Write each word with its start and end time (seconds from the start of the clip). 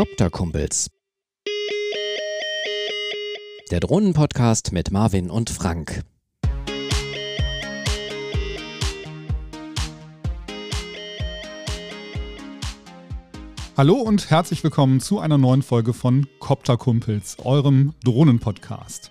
Copterkumpels. 0.00 0.88
Der 3.70 3.80
Drohnenpodcast 3.80 4.72
mit 4.72 4.90
Marvin 4.90 5.28
und 5.28 5.50
Frank. 5.50 6.04
Hallo 13.76 13.96
und 13.96 14.30
herzlich 14.30 14.64
willkommen 14.64 15.00
zu 15.00 15.18
einer 15.18 15.36
neuen 15.36 15.60
Folge 15.60 15.92
von 15.92 16.26
Copterkumpels, 16.38 17.36
eurem 17.44 17.92
Drohnenpodcast. 18.02 19.10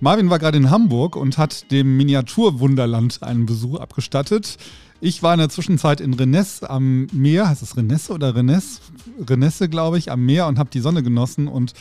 Marvin 0.00 0.30
war 0.30 0.40
gerade 0.40 0.58
in 0.58 0.70
Hamburg 0.70 1.14
und 1.14 1.38
hat 1.38 1.70
dem 1.70 1.96
Miniaturwunderland 1.96 3.22
einen 3.22 3.46
Besuch 3.46 3.78
abgestattet. 3.78 4.56
Ich 5.00 5.22
war 5.22 5.32
in 5.32 5.38
der 5.38 5.48
Zwischenzeit 5.48 6.00
in 6.00 6.12
Rennes 6.12 6.64
am 6.64 7.06
Meer, 7.12 7.48
heißt 7.48 7.62
es 7.62 7.76
Renesse 7.76 8.12
oder 8.12 8.34
Rennes? 8.34 8.80
Renesse, 9.28 9.68
glaube 9.68 9.96
ich, 9.96 10.10
am 10.10 10.26
Meer 10.26 10.48
und 10.48 10.58
habe 10.58 10.70
die 10.70 10.80
Sonne 10.80 11.04
genossen. 11.04 11.46
Und 11.46 11.72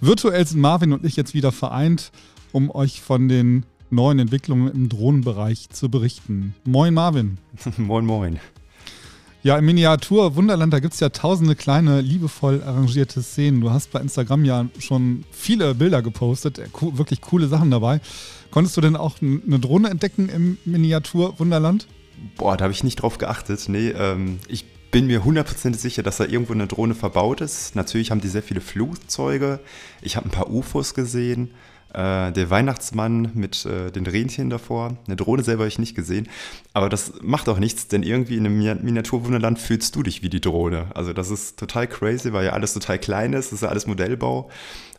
virtuell 0.00 0.46
sind 0.46 0.60
Marvin 0.60 0.94
und 0.94 1.04
ich 1.04 1.14
jetzt 1.14 1.34
wieder 1.34 1.52
vereint, 1.52 2.10
um 2.52 2.70
euch 2.70 3.02
von 3.02 3.28
den 3.28 3.66
neuen 3.90 4.18
Entwicklungen 4.18 4.72
im 4.72 4.88
Drohnenbereich 4.88 5.68
zu 5.70 5.90
berichten. 5.90 6.54
Moin 6.64 6.94
Marvin. 6.94 7.36
moin, 7.76 8.06
moin. 8.06 8.40
Ja, 9.42 9.58
im 9.58 9.66
Miniatur 9.66 10.34
Wunderland, 10.36 10.72
da 10.72 10.80
gibt 10.80 10.94
es 10.94 11.00
ja 11.00 11.10
tausende 11.10 11.54
kleine, 11.56 12.00
liebevoll 12.00 12.62
arrangierte 12.62 13.22
Szenen. 13.22 13.60
Du 13.60 13.72
hast 13.72 13.92
bei 13.92 14.00
Instagram 14.00 14.46
ja 14.46 14.64
schon 14.78 15.24
viele 15.30 15.74
Bilder 15.74 16.00
gepostet, 16.00 16.62
wirklich 16.80 17.20
coole 17.20 17.46
Sachen 17.46 17.70
dabei. 17.70 18.00
Konntest 18.50 18.74
du 18.78 18.80
denn 18.80 18.96
auch 18.96 19.16
eine 19.20 19.58
Drohne 19.58 19.90
entdecken 19.90 20.30
im 20.30 20.56
Miniatur 20.64 21.38
Wunderland? 21.38 21.86
Boah, 22.36 22.56
da 22.56 22.64
habe 22.64 22.72
ich 22.72 22.84
nicht 22.84 22.96
drauf 22.96 23.18
geachtet. 23.18 23.68
Nee, 23.68 23.90
ähm, 23.90 24.38
ich 24.48 24.64
bin 24.90 25.06
mir 25.06 25.24
hundertprozentig 25.24 25.80
sicher, 25.80 26.02
dass 26.02 26.18
da 26.18 26.24
irgendwo 26.24 26.52
eine 26.52 26.68
Drohne 26.68 26.94
verbaut 26.94 27.40
ist. 27.40 27.74
Natürlich 27.74 28.10
haben 28.10 28.20
die 28.20 28.28
sehr 28.28 28.42
viele 28.44 28.60
Flugzeuge. 28.60 29.60
Ich 30.02 30.16
habe 30.16 30.28
ein 30.28 30.30
paar 30.30 30.50
UFOs 30.50 30.94
gesehen. 30.94 31.50
Äh, 31.94 32.32
der 32.32 32.50
Weihnachtsmann 32.50 33.30
mit 33.34 33.64
äh, 33.66 33.92
den 33.92 34.06
Rentieren 34.06 34.50
davor. 34.50 34.96
Eine 35.06 35.14
Drohne 35.14 35.44
selber 35.44 35.62
habe 35.62 35.68
ich 35.68 35.78
nicht 35.78 35.94
gesehen. 35.94 36.28
Aber 36.72 36.88
das 36.88 37.12
macht 37.22 37.48
auch 37.48 37.58
nichts, 37.58 37.86
denn 37.86 38.02
irgendwie 38.02 38.36
in 38.36 38.46
einem 38.46 38.84
Miniaturwunderland 38.84 39.60
fühlst 39.60 39.94
du 39.94 40.02
dich 40.02 40.22
wie 40.22 40.28
die 40.28 40.40
Drohne. 40.40 40.86
Also 40.94 41.12
das 41.12 41.30
ist 41.30 41.58
total 41.58 41.86
crazy, 41.86 42.32
weil 42.32 42.46
ja 42.46 42.52
alles 42.52 42.74
total 42.74 42.98
klein 42.98 43.32
ist. 43.32 43.46
Das 43.46 43.54
ist 43.54 43.62
ja 43.62 43.68
alles 43.68 43.86
Modellbau. 43.86 44.50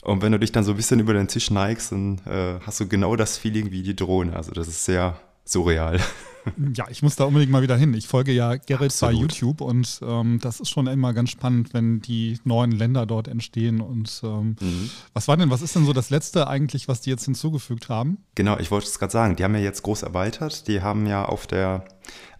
Und 0.03 0.21
wenn 0.21 0.31
du 0.31 0.39
dich 0.39 0.53
dann 0.53 0.63
so 0.63 0.71
ein 0.71 0.77
bisschen 0.77 1.01
über 1.01 1.13
den 1.13 1.27
Tisch 1.27 1.51
neigst, 1.51 1.91
dann 1.91 2.21
äh, 2.25 2.59
hast 2.65 2.79
du 2.79 2.87
genau 2.87 3.15
das 3.17 3.37
Feeling 3.37 3.71
wie 3.71 3.83
die 3.83 3.95
Drohne. 3.95 4.35
Also 4.35 4.51
das 4.51 4.67
ist 4.67 4.85
sehr 4.85 5.19
surreal. 5.43 5.99
Ja, 6.75 6.85
ich 6.89 7.01
muss 7.01 7.15
da 7.15 7.25
unbedingt 7.25 7.51
mal 7.51 7.61
wieder 7.61 7.77
hin. 7.77 7.93
Ich 7.93 8.07
folge 8.07 8.31
ja 8.31 8.55
Gerrit 8.55 8.91
Absolut. 8.91 9.15
bei 9.15 9.21
YouTube 9.21 9.61
und 9.61 9.99
ähm, 10.03 10.39
das 10.41 10.59
ist 10.59 10.69
schon 10.69 10.87
immer 10.87 11.13
ganz 11.13 11.29
spannend, 11.29 11.73
wenn 11.73 12.01
die 12.01 12.39
neuen 12.43 12.71
Länder 12.71 13.05
dort 13.05 13.27
entstehen. 13.27 13.81
Und 13.81 14.21
ähm, 14.23 14.55
mhm. 14.59 14.89
was 15.13 15.27
war 15.27 15.37
denn, 15.37 15.49
was 15.49 15.61
ist 15.61 15.75
denn 15.75 15.85
so 15.85 15.93
das 15.93 16.09
Letzte 16.09 16.47
eigentlich, 16.47 16.87
was 16.87 17.01
die 17.01 17.09
jetzt 17.09 17.25
hinzugefügt 17.25 17.89
haben? 17.89 18.17
Genau, 18.35 18.57
ich 18.59 18.71
wollte 18.71 18.87
es 18.87 18.99
gerade 18.99 19.11
sagen. 19.11 19.35
Die 19.35 19.43
haben 19.43 19.55
ja 19.55 19.61
jetzt 19.61 19.83
groß 19.83 20.03
erweitert. 20.03 20.67
Die 20.67 20.81
haben 20.81 21.07
ja 21.07 21.25
auf 21.25 21.47
der 21.47 21.85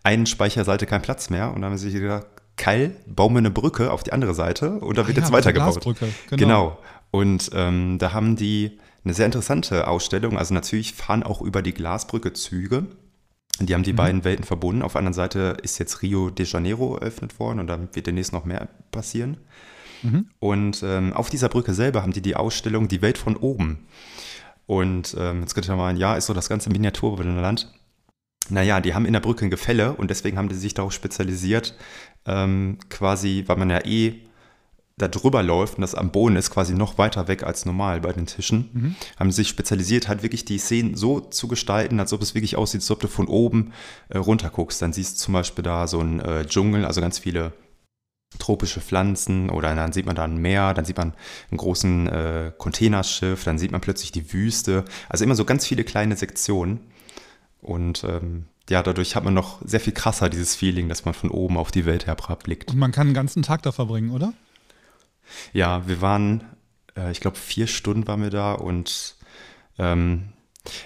einen 0.04 0.26
Speicherseite 0.26 0.86
keinen 0.86 1.02
Platz 1.02 1.30
mehr 1.30 1.50
und 1.50 1.62
dann 1.62 1.72
haben 1.72 1.78
sie 1.78 1.90
sich 1.90 2.00
gedacht, 2.00 2.28
Keil, 2.58 2.96
bauen 3.08 3.34
wir 3.34 3.40
eine 3.40 3.52
Brücke 3.52 3.92
auf 3.92 4.04
die 4.04 4.14
andere 4.14 4.34
Seite 4.34 4.80
und 4.80 4.98
da 4.98 5.02
ah, 5.02 5.08
wird 5.08 5.18
ja, 5.18 5.24
jetzt 5.24 5.34
weitergebaut. 5.34 5.84
Genau. 5.84 6.38
genau. 6.38 6.78
Und 7.12 7.50
ähm, 7.54 7.98
da 7.98 8.14
haben 8.14 8.36
die 8.36 8.80
eine 9.04 9.14
sehr 9.14 9.26
interessante 9.26 9.88
Ausstellung. 9.88 10.38
Also 10.38 10.54
natürlich 10.54 10.94
fahren 10.94 11.24
auch 11.24 11.42
über 11.42 11.62
die 11.62 11.74
Glasbrücke 11.74 12.34
Züge. 12.34 12.88
Die 13.60 13.74
haben 13.74 13.84
die 13.84 13.94
mhm. 13.94 13.98
beiden 13.98 14.24
Welten 14.24 14.46
verbunden. 14.46 14.82
Auf 14.82 14.94
der 14.94 15.00
anderen 15.00 15.14
Seite 15.14 15.58
ist 15.64 15.78
jetzt 15.78 16.02
Rio 16.02 16.30
de 16.30 16.46
Janeiro 16.46 16.98
eröffnet 16.98 17.40
worden 17.40 17.60
und 17.60 17.68
dann 17.68 17.90
wird 17.94 18.08
demnächst 18.08 18.34
noch 18.34 18.46
mehr 18.46 18.68
passieren. 18.92 19.38
Mhm. 20.04 20.30
Und 20.40 20.84
ähm, 20.84 21.14
auf 21.14 21.30
dieser 21.30 21.50
Brücke 21.50 21.74
selber 21.74 22.02
haben 22.02 22.14
die 22.14 22.22
die 22.22 22.36
Ausstellung 22.36 22.88
Die 22.88 23.02
Welt 23.02 23.18
von 23.18 23.38
oben. 23.38 23.86
Und 24.66 25.16
ähm, 25.18 25.42
jetzt 25.42 25.54
könnte 25.54 25.70
man 25.70 25.78
mal, 25.78 25.98
ja, 25.98 26.16
ist 26.16 26.26
so 26.26 26.34
das 26.34 26.50
ganze 26.50 26.70
Miniaturland. 26.70 27.72
Naja, 28.50 28.80
die 28.82 28.94
haben 28.94 29.06
in 29.06 29.14
der 29.14 29.20
Brücke 29.20 29.46
ein 29.46 29.50
Gefälle 29.50 29.94
und 29.94 30.10
deswegen 30.10 30.38
haben 30.38 30.50
die 30.50 30.56
sich 30.56 30.74
darauf 30.74 30.94
spezialisiert, 30.94 31.76
ähm, 32.26 32.78
quasi, 32.90 33.44
weil 33.48 33.58
man 33.58 33.70
ja 33.70 33.84
eh 33.86 34.22
da 34.98 35.10
drüber 35.10 35.44
läuft 35.44 35.76
und 35.76 35.82
das 35.82 35.94
am 35.94 36.12
Boden 36.12 36.38
ist, 36.38 36.52
quasi 36.52 36.74
noch 36.74 36.98
weiter 36.98 37.28
weg 37.28 37.44
als 37.44 37.66
normal 37.66 38.00
bei 38.00 38.14
den 38.14 38.28
Tischen, 38.28 38.70
mhm. 38.72 38.96
haben 39.20 39.32
sich 39.32 39.50
spezialisiert, 39.50 40.08
halt 40.08 40.24
wirklich 40.24 40.46
die 40.46 40.58
Szenen 40.58 40.96
so 40.96 41.20
zu 41.20 41.50
gestalten, 41.50 42.00
als 42.00 42.14
ob 42.14 42.22
es 42.22 42.34
wirklich 42.34 42.56
aussieht, 42.56 42.82
als 42.82 42.92
ob 42.92 43.02
du 43.02 43.08
von 43.10 43.28
oben 43.28 43.74
äh, 44.08 44.18
runter 44.18 44.50
guckst. 44.50 44.82
Dann 44.82 44.94
siehst 44.94 45.18
du 45.18 45.26
zum 45.26 45.34
Beispiel 45.34 45.64
da 45.64 45.88
so 45.88 46.00
ein 46.00 46.22
äh, 46.22 46.46
Dschungel, 46.46 46.86
also 46.86 47.02
ganz 47.02 47.20
viele 47.20 47.52
tropische 48.40 48.82
Pflanzen 48.82 49.50
oder 49.50 49.74
dann 49.76 49.92
sieht 49.92 50.06
man 50.06 50.16
da 50.16 50.24
ein 50.24 50.38
Meer, 50.38 50.74
dann 50.74 50.86
sieht 50.86 50.98
man 50.98 51.14
einen 51.52 51.58
großen 51.58 52.08
äh, 52.08 52.52
Containerschiff, 52.58 53.44
dann 53.44 53.58
sieht 53.58 53.72
man 53.72 53.82
plötzlich 53.82 54.12
die 54.12 54.32
Wüste. 54.34 54.86
Also 55.10 55.26
immer 55.26 55.36
so 55.36 55.46
ganz 55.46 55.66
viele 55.66 55.84
kleine 55.84 56.16
Sektionen. 56.16 56.80
Und 57.62 58.04
ähm, 58.04 58.46
ja, 58.70 58.82
dadurch 58.82 59.16
hat 59.16 59.24
man 59.24 59.34
noch 59.34 59.62
sehr 59.66 59.80
viel 59.80 59.94
krasser 59.94 60.30
dieses 60.30 60.56
Feeling, 60.56 60.90
dass 60.90 61.06
man 61.06 61.14
von 61.14 61.30
oben 61.32 61.58
auf 61.58 61.72
die 61.72 61.86
Welt 61.86 62.06
herabblickt. 62.08 62.72
Und 62.72 62.80
man 62.80 62.92
kann 62.92 63.08
einen 63.08 63.14
ganzen 63.14 63.44
Tag 63.44 63.62
da 63.64 63.72
verbringen, 63.72 64.12
oder? 64.12 64.34
Ja, 65.56 65.88
wir 65.88 66.02
waren, 66.02 66.44
äh, 66.98 67.12
ich 67.12 67.22
glaube, 67.22 67.38
vier 67.38 67.68
Stunden 67.68 68.06
waren 68.10 68.22
wir 68.22 68.30
da 68.30 68.52
und 68.52 69.16
ähm, 69.80 70.34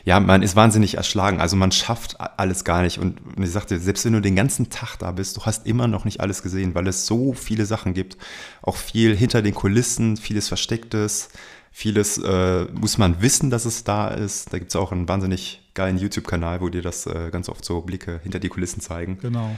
ja, 0.06 0.20
man 0.20 0.44
ist 0.44 0.56
wahnsinnig 0.56 0.96
erschlagen. 0.96 1.42
Also 1.42 1.56
man 1.56 1.72
schafft 1.72 2.20
alles 2.20 2.64
gar 2.66 2.84
nicht. 2.84 3.00
Und 3.00 3.20
ich 3.40 3.50
sagte, 3.50 3.80
selbst 3.80 4.06
wenn 4.06 4.14
du 4.14 4.22
den 4.22 4.36
ganzen 4.36 4.70
Tag 4.70 4.98
da 4.98 5.12
bist, 5.12 5.38
du 5.38 5.42
hast 5.42 5.66
immer 5.66 5.88
noch 5.88 6.06
nicht 6.06 6.22
alles 6.22 6.44
gesehen, 6.44 6.76
weil 6.76 6.88
es 6.88 7.08
so 7.08 7.34
viele 7.34 7.66
Sachen 7.66 7.96
gibt. 7.96 8.18
Auch 8.62 8.76
viel 8.76 9.16
hinter 9.16 9.42
den 9.42 9.56
Kulissen, 9.56 10.18
vieles 10.18 10.48
Verstecktes, 10.50 11.30
vieles 11.72 12.20
äh, 12.20 12.66
muss 12.66 13.00
man 13.00 13.24
wissen, 13.24 13.50
dass 13.50 13.66
es 13.66 13.84
da 13.84 14.10
ist. 14.10 14.54
Da 14.54 14.60
gibt 14.60 14.70
es 14.70 14.76
auch 14.76 14.92
einen 14.92 15.10
wahnsinnig 15.10 15.68
geilen 15.74 15.98
YouTube-Kanal, 15.98 16.62
wo 16.62 16.70
dir 16.70 16.84
das 16.84 17.08
äh, 17.08 17.30
ganz 17.32 17.50
oft 17.50 17.66
so 17.66 17.82
Blicke 17.82 18.20
hinter 18.22 18.38
die 18.40 18.50
Kulissen 18.50 18.82
zeigen. 18.82 19.18
Genau. 19.20 19.58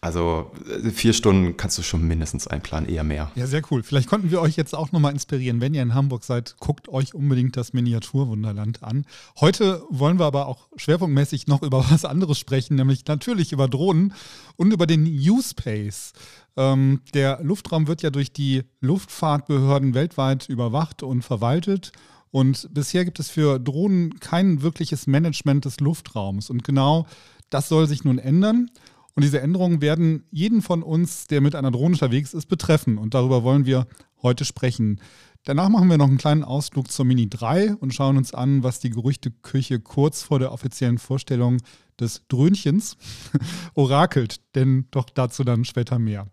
Also 0.00 0.52
äh, 0.68 0.90
vier 0.90 1.12
Stunden 1.12 1.56
kannst 1.56 1.78
du 1.78 1.82
schon 1.82 2.06
mindestens 2.06 2.46
einplanen, 2.46 2.88
eher 2.88 3.02
mehr. 3.02 3.30
Ja, 3.34 3.46
sehr 3.46 3.62
cool. 3.70 3.82
Vielleicht 3.82 4.08
konnten 4.08 4.30
wir 4.30 4.40
euch 4.40 4.56
jetzt 4.56 4.74
auch 4.74 4.92
nochmal 4.92 5.12
inspirieren. 5.12 5.60
Wenn 5.60 5.74
ihr 5.74 5.82
in 5.82 5.94
Hamburg 5.94 6.22
seid, 6.24 6.56
guckt 6.60 6.88
euch 6.88 7.14
unbedingt 7.14 7.56
das 7.56 7.72
Miniaturwunderland 7.72 8.82
an. 8.82 9.06
Heute 9.40 9.82
wollen 9.90 10.18
wir 10.18 10.26
aber 10.26 10.46
auch 10.46 10.68
schwerpunktmäßig 10.76 11.46
noch 11.46 11.62
über 11.62 11.84
was 11.90 12.04
anderes 12.04 12.38
sprechen, 12.38 12.76
nämlich 12.76 13.06
natürlich 13.06 13.52
über 13.52 13.68
Drohnen 13.68 14.12
und 14.56 14.72
über 14.72 14.86
den 14.86 15.06
U-Space. 15.06 16.12
Ähm, 16.56 17.00
der 17.14 17.40
Luftraum 17.42 17.86
wird 17.86 18.02
ja 18.02 18.10
durch 18.10 18.32
die 18.32 18.64
Luftfahrtbehörden 18.80 19.94
weltweit 19.94 20.48
überwacht 20.48 21.02
und 21.02 21.22
verwaltet. 21.22 21.92
Und 22.30 22.68
bisher 22.72 23.04
gibt 23.04 23.18
es 23.18 23.30
für 23.30 23.58
Drohnen 23.58 24.20
kein 24.20 24.60
wirkliches 24.60 25.06
Management 25.06 25.64
des 25.64 25.80
Luftraums. 25.80 26.50
Und 26.50 26.64
genau 26.64 27.06
das 27.50 27.68
soll 27.68 27.86
sich 27.86 28.04
nun 28.04 28.18
ändern. 28.18 28.70
Und 29.16 29.22
diese 29.22 29.40
Änderungen 29.40 29.80
werden 29.80 30.24
jeden 30.30 30.60
von 30.60 30.82
uns, 30.82 31.26
der 31.26 31.40
mit 31.40 31.54
einer 31.54 31.70
Drohne 31.70 31.94
unterwegs 31.94 32.34
ist, 32.34 32.46
betreffen. 32.46 32.98
Und 32.98 33.14
darüber 33.14 33.42
wollen 33.42 33.64
wir 33.64 33.86
heute 34.22 34.44
sprechen. 34.44 35.00
Danach 35.44 35.70
machen 35.70 35.88
wir 35.88 35.96
noch 35.96 36.08
einen 36.08 36.18
kleinen 36.18 36.44
Ausflug 36.44 36.90
zur 36.90 37.06
Mini 37.06 37.30
3 37.30 37.76
und 37.76 37.94
schauen 37.94 38.18
uns 38.18 38.34
an, 38.34 38.62
was 38.62 38.78
die 38.78 38.90
Gerüchteküche 38.90 39.80
kurz 39.80 40.22
vor 40.22 40.38
der 40.38 40.52
offiziellen 40.52 40.98
Vorstellung 40.98 41.58
des 41.98 42.22
Dröhnchens 42.28 42.98
orakelt. 43.74 44.40
Denn 44.54 44.86
doch 44.90 45.08
dazu 45.08 45.44
dann 45.44 45.64
später 45.64 45.98
mehr. 45.98 46.26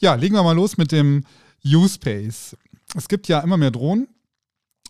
Ja, 0.00 0.14
legen 0.14 0.34
wir 0.34 0.42
mal 0.42 0.56
los 0.56 0.76
mit 0.76 0.90
dem 0.90 1.22
U-Space. 1.64 2.56
Es 2.96 3.06
gibt 3.06 3.28
ja 3.28 3.40
immer 3.40 3.56
mehr 3.56 3.70
Drohnen, 3.70 4.08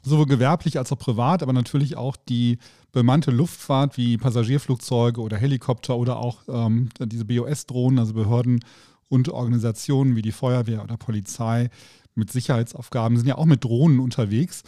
sowohl 0.05 0.27
gewerblich 0.27 0.79
als 0.79 0.93
auch 0.93 0.99
privat, 0.99 1.43
aber 1.43 1.53
natürlich 1.53 1.97
auch 1.97 2.17
die 2.17 2.59
bemannte 2.93 3.31
Luftfahrt 3.31 3.97
wie 3.97 4.17
Passagierflugzeuge 4.19 5.21
oder 5.21 5.37
Helikopter 5.37 5.97
oder 5.97 6.19
auch 6.19 6.43
ähm, 6.49 6.91
diese 7.01 7.25
BOS-Drohnen, 7.25 7.99
also 7.99 8.15
Behörden 8.15 8.61
und 9.09 9.29
Organisationen 9.29 10.17
wie 10.17 10.23
die 10.23 10.33
Feuerwehr 10.33 10.83
oder 10.83 10.97
Polizei 10.97 11.71
mit 12.15 12.31
Sicherheitsaufgaben 12.31 13.17
sind 13.17 13.27
ja 13.27 13.37
auch 13.37 13.45
mit 13.45 13.65
Drohnen 13.65 14.01
unterwegs. 14.01 14.63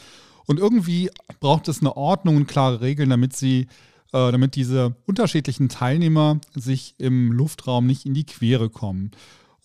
Und 0.46 0.58
irgendwie 0.58 1.10
braucht 1.40 1.68
es 1.68 1.80
eine 1.80 1.96
Ordnung 1.96 2.36
und 2.36 2.46
klare 2.46 2.80
Regeln, 2.80 3.10
damit 3.10 3.36
sie, 3.36 3.66
äh, 4.12 4.32
damit 4.32 4.54
diese 4.54 4.94
unterschiedlichen 5.06 5.68
Teilnehmer 5.68 6.40
sich 6.54 6.94
im 6.98 7.32
Luftraum 7.32 7.86
nicht 7.86 8.06
in 8.06 8.14
die 8.14 8.26
Quere 8.26 8.70
kommen. 8.70 9.10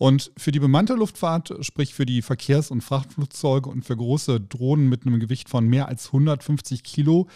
Und 0.01 0.31
für 0.35 0.51
die 0.51 0.59
bemannte 0.59 0.95
Luftfahrt, 0.95 1.53
sprich 1.63 1.93
für 1.93 2.07
die 2.07 2.23
Verkehrs- 2.23 2.71
und 2.71 2.81
Frachtflugzeuge 2.81 3.69
und 3.69 3.85
für 3.85 3.95
große 3.95 4.41
Drohnen 4.41 4.89
mit 4.89 5.05
einem 5.05 5.19
Gewicht 5.19 5.47
von 5.47 5.67
mehr 5.67 5.89
als 5.89 6.07
150 6.07 6.81
Kilo, 6.81 7.27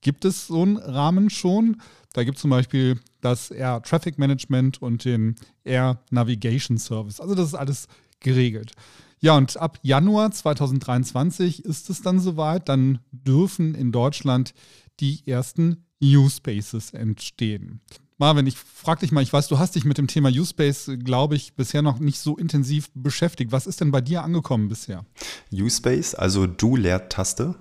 gibt 0.00 0.24
es 0.24 0.46
so 0.46 0.62
einen 0.62 0.78
Rahmen 0.78 1.28
schon. 1.28 1.82
Da 2.14 2.24
gibt 2.24 2.36
es 2.36 2.40
zum 2.40 2.48
Beispiel 2.48 2.98
das 3.20 3.50
Air 3.50 3.82
Traffic 3.82 4.18
Management 4.18 4.80
und 4.80 5.04
den 5.04 5.34
Air 5.64 6.00
Navigation 6.10 6.78
Service. 6.78 7.20
Also 7.20 7.34
das 7.34 7.48
ist 7.48 7.54
alles 7.56 7.88
geregelt. 8.20 8.72
Ja, 9.20 9.36
und 9.36 9.58
ab 9.58 9.78
Januar 9.82 10.30
2023 10.30 11.62
ist 11.66 11.90
es 11.90 12.00
dann 12.00 12.20
soweit. 12.20 12.70
Dann 12.70 13.00
dürfen 13.12 13.74
in 13.74 13.92
Deutschland 13.92 14.54
die 14.98 15.26
ersten 15.26 15.84
New 16.00 16.30
Spaces 16.30 16.94
entstehen. 16.94 17.82
Marvin, 18.24 18.46
ich 18.46 18.56
frage 18.56 19.00
dich 19.00 19.12
mal, 19.12 19.22
ich 19.22 19.30
weiß, 19.34 19.48
du 19.48 19.58
hast 19.58 19.74
dich 19.74 19.84
mit 19.84 19.98
dem 19.98 20.06
Thema 20.06 20.30
U-Space, 20.30 20.92
glaube 21.04 21.36
ich, 21.36 21.52
bisher 21.56 21.82
noch 21.82 21.98
nicht 21.98 22.18
so 22.18 22.38
intensiv 22.38 22.88
beschäftigt. 22.94 23.52
Was 23.52 23.66
ist 23.66 23.82
denn 23.82 23.90
bei 23.90 24.00
dir 24.00 24.22
angekommen 24.22 24.70
bisher? 24.70 25.04
U-Space, 25.52 26.14
also 26.14 26.46
Du-Leertaste. 26.46 27.54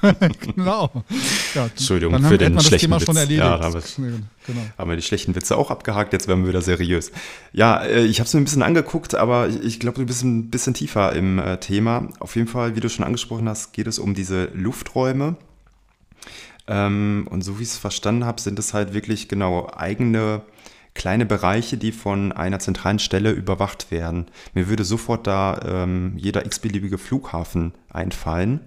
genau. 0.40 1.04
Ja, 1.54 1.66
Entschuldigung 1.66 2.18
für 2.24 2.38
den 2.38 2.58
schlechten 2.58 2.90
Witz. 2.92 3.04
Schon 3.04 3.18
erledigt. 3.18 3.44
Ja, 3.44 3.60
haben, 3.60 3.74
wir, 3.74 4.20
genau. 4.46 4.60
haben 4.78 4.88
wir 4.88 4.96
die 4.96 5.02
schlechten 5.02 5.34
Witze 5.34 5.58
auch 5.58 5.70
abgehakt, 5.70 6.14
jetzt 6.14 6.26
werden 6.26 6.44
wir 6.44 6.48
wieder 6.48 6.62
seriös. 6.62 7.12
Ja, 7.52 7.84
äh, 7.84 8.06
ich 8.06 8.20
habe 8.20 8.26
es 8.26 8.32
mir 8.32 8.40
ein 8.40 8.44
bisschen 8.44 8.62
angeguckt, 8.62 9.14
aber 9.14 9.50
ich 9.50 9.80
glaube, 9.80 9.98
du 9.98 10.06
bist 10.06 10.24
ein 10.24 10.48
bisschen 10.48 10.72
tiefer 10.72 11.12
im 11.12 11.38
äh, 11.38 11.58
Thema. 11.58 12.08
Auf 12.20 12.36
jeden 12.36 12.48
Fall, 12.48 12.74
wie 12.74 12.80
du 12.80 12.88
schon 12.88 13.04
angesprochen 13.04 13.50
hast, 13.50 13.74
geht 13.74 13.86
es 13.86 13.98
um 13.98 14.14
diese 14.14 14.46
Lufträume. 14.54 15.36
Ähm, 16.66 17.26
und 17.30 17.42
so 17.42 17.58
wie 17.58 17.62
ich 17.62 17.70
es 17.70 17.78
verstanden 17.78 18.24
habe, 18.24 18.40
sind 18.40 18.58
es 18.58 18.74
halt 18.74 18.94
wirklich 18.94 19.28
genau 19.28 19.70
eigene 19.74 20.42
kleine 20.94 21.26
Bereiche, 21.26 21.76
die 21.76 21.90
von 21.90 22.30
einer 22.32 22.60
zentralen 22.60 23.00
Stelle 23.00 23.32
überwacht 23.32 23.90
werden. 23.90 24.26
Mir 24.54 24.68
würde 24.68 24.84
sofort 24.84 25.26
da 25.26 25.60
ähm, 25.64 26.14
jeder 26.16 26.46
x-beliebige 26.46 26.98
Flughafen 26.98 27.72
einfallen 27.90 28.60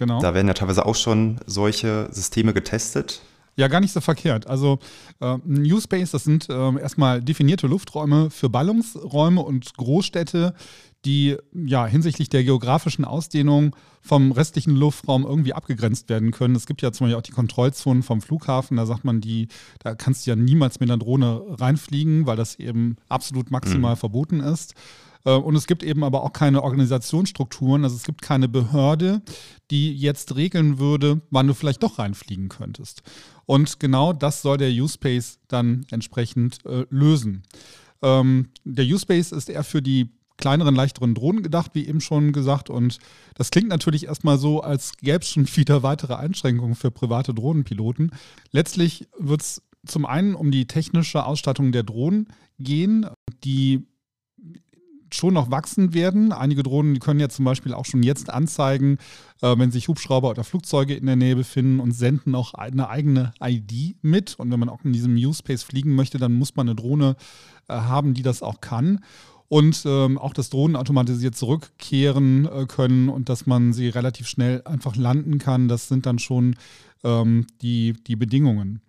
Genau. 0.00 0.18
Da 0.18 0.32
werden 0.32 0.48
ja 0.48 0.54
teilweise 0.54 0.86
auch 0.86 0.94
schon 0.94 1.38
solche 1.44 2.08
Systeme 2.10 2.54
getestet. 2.54 3.20
Ja, 3.56 3.68
gar 3.68 3.80
nicht 3.80 3.92
so 3.92 4.00
verkehrt. 4.00 4.46
Also 4.46 4.78
äh, 5.20 5.36
New 5.44 5.78
Space, 5.78 6.12
das 6.12 6.24
sind 6.24 6.48
äh, 6.48 6.80
erstmal 6.80 7.20
definierte 7.20 7.66
Lufträume 7.66 8.30
für 8.30 8.48
Ballungsräume 8.48 9.42
und 9.42 9.76
Großstädte, 9.76 10.54
die 11.04 11.36
ja 11.54 11.86
hinsichtlich 11.86 12.28
der 12.28 12.44
geografischen 12.44 13.04
Ausdehnung 13.04 13.74
vom 14.02 14.32
restlichen 14.32 14.76
Luftraum 14.76 15.24
irgendwie 15.24 15.54
abgegrenzt 15.54 16.08
werden 16.08 16.30
können. 16.30 16.54
Es 16.54 16.66
gibt 16.66 16.82
ja 16.82 16.92
zum 16.92 17.06
Beispiel 17.06 17.18
auch 17.18 17.22
die 17.22 17.32
Kontrollzonen 17.32 18.02
vom 18.02 18.20
Flughafen, 18.20 18.76
da 18.76 18.86
sagt 18.86 19.04
man, 19.04 19.20
die, 19.20 19.48
da 19.78 19.94
kannst 19.94 20.26
du 20.26 20.30
ja 20.30 20.36
niemals 20.36 20.80
mit 20.80 20.90
einer 20.90 20.98
Drohne 20.98 21.42
reinfliegen, 21.48 22.26
weil 22.26 22.36
das 22.36 22.56
eben 22.56 22.96
absolut 23.08 23.50
maximal 23.50 23.94
mhm. 23.94 23.98
verboten 23.98 24.40
ist. 24.40 24.74
Äh, 25.24 25.32
und 25.32 25.54
es 25.56 25.66
gibt 25.66 25.82
eben 25.82 26.04
aber 26.04 26.22
auch 26.22 26.32
keine 26.32 26.62
Organisationsstrukturen, 26.62 27.84
also 27.84 27.96
es 27.96 28.04
gibt 28.04 28.22
keine 28.22 28.48
Behörde, 28.48 29.22
die 29.70 29.94
jetzt 29.94 30.36
regeln 30.36 30.78
würde, 30.78 31.20
wann 31.30 31.46
du 31.46 31.54
vielleicht 31.54 31.82
doch 31.82 31.98
reinfliegen 31.98 32.48
könntest. 32.48 33.02
Und 33.46 33.80
genau 33.80 34.12
das 34.12 34.42
soll 34.42 34.58
der 34.58 34.70
U-Space 34.70 35.38
dann 35.48 35.86
entsprechend 35.90 36.64
äh, 36.66 36.84
lösen. 36.90 37.42
Ähm, 38.02 38.48
der 38.64 38.86
U-Space 38.86 39.32
ist 39.32 39.50
eher 39.50 39.64
für 39.64 39.82
die 39.82 40.10
kleineren, 40.40 40.74
leichteren 40.74 41.14
Drohnen 41.14 41.42
gedacht, 41.42 41.72
wie 41.74 41.86
eben 41.86 42.00
schon 42.00 42.32
gesagt. 42.32 42.70
Und 42.70 42.98
das 43.34 43.50
klingt 43.50 43.68
natürlich 43.68 44.06
erstmal 44.06 44.38
so, 44.38 44.62
als 44.62 44.96
gäbe 44.98 45.20
es 45.20 45.30
schon 45.30 45.46
wieder 45.56 45.82
weitere 45.82 46.14
Einschränkungen 46.14 46.74
für 46.74 46.90
private 46.90 47.34
Drohnenpiloten. 47.34 48.10
Letztlich 48.50 49.06
wird 49.18 49.42
es 49.42 49.62
zum 49.86 50.04
einen 50.04 50.34
um 50.34 50.50
die 50.50 50.66
technische 50.66 51.24
Ausstattung 51.24 51.72
der 51.72 51.82
Drohnen 51.82 52.28
gehen, 52.58 53.06
die 53.44 53.86
schon 55.14 55.34
noch 55.34 55.50
wachsen 55.50 55.94
werden. 55.94 56.32
Einige 56.32 56.62
Drohnen 56.62 56.98
können 57.00 57.20
ja 57.20 57.28
zum 57.28 57.44
Beispiel 57.44 57.74
auch 57.74 57.84
schon 57.84 58.02
jetzt 58.02 58.30
anzeigen, 58.30 58.98
äh, 59.42 59.58
wenn 59.58 59.70
sich 59.70 59.88
Hubschrauber 59.88 60.30
oder 60.30 60.44
Flugzeuge 60.44 60.94
in 60.94 61.06
der 61.06 61.16
Nähe 61.16 61.36
befinden 61.36 61.80
und 61.80 61.92
senden 61.92 62.34
auch 62.34 62.54
eine 62.54 62.88
eigene 62.88 63.32
ID 63.42 63.96
mit. 64.02 64.38
Und 64.38 64.50
wenn 64.50 64.60
man 64.60 64.68
auch 64.68 64.84
in 64.84 64.92
diesem 64.92 65.16
U-Space 65.16 65.62
fliegen 65.62 65.94
möchte, 65.94 66.18
dann 66.18 66.34
muss 66.34 66.56
man 66.56 66.68
eine 66.68 66.76
Drohne 66.76 67.16
äh, 67.68 67.74
haben, 67.74 68.14
die 68.14 68.22
das 68.22 68.42
auch 68.42 68.60
kann. 68.60 69.00
Und 69.50 69.82
ähm, 69.84 70.16
auch, 70.16 70.32
dass 70.32 70.48
Drohnen 70.48 70.76
automatisiert 70.76 71.34
zurückkehren 71.34 72.46
äh, 72.46 72.66
können 72.66 73.08
und 73.08 73.28
dass 73.28 73.46
man 73.46 73.72
sie 73.72 73.88
relativ 73.88 74.28
schnell 74.28 74.62
einfach 74.64 74.94
landen 74.94 75.38
kann. 75.38 75.66
Das 75.66 75.88
sind 75.88 76.06
dann 76.06 76.20
schon 76.20 76.54
ähm, 77.02 77.48
die, 77.60 77.94
die 78.06 78.14
Bedingungen. 78.14 78.80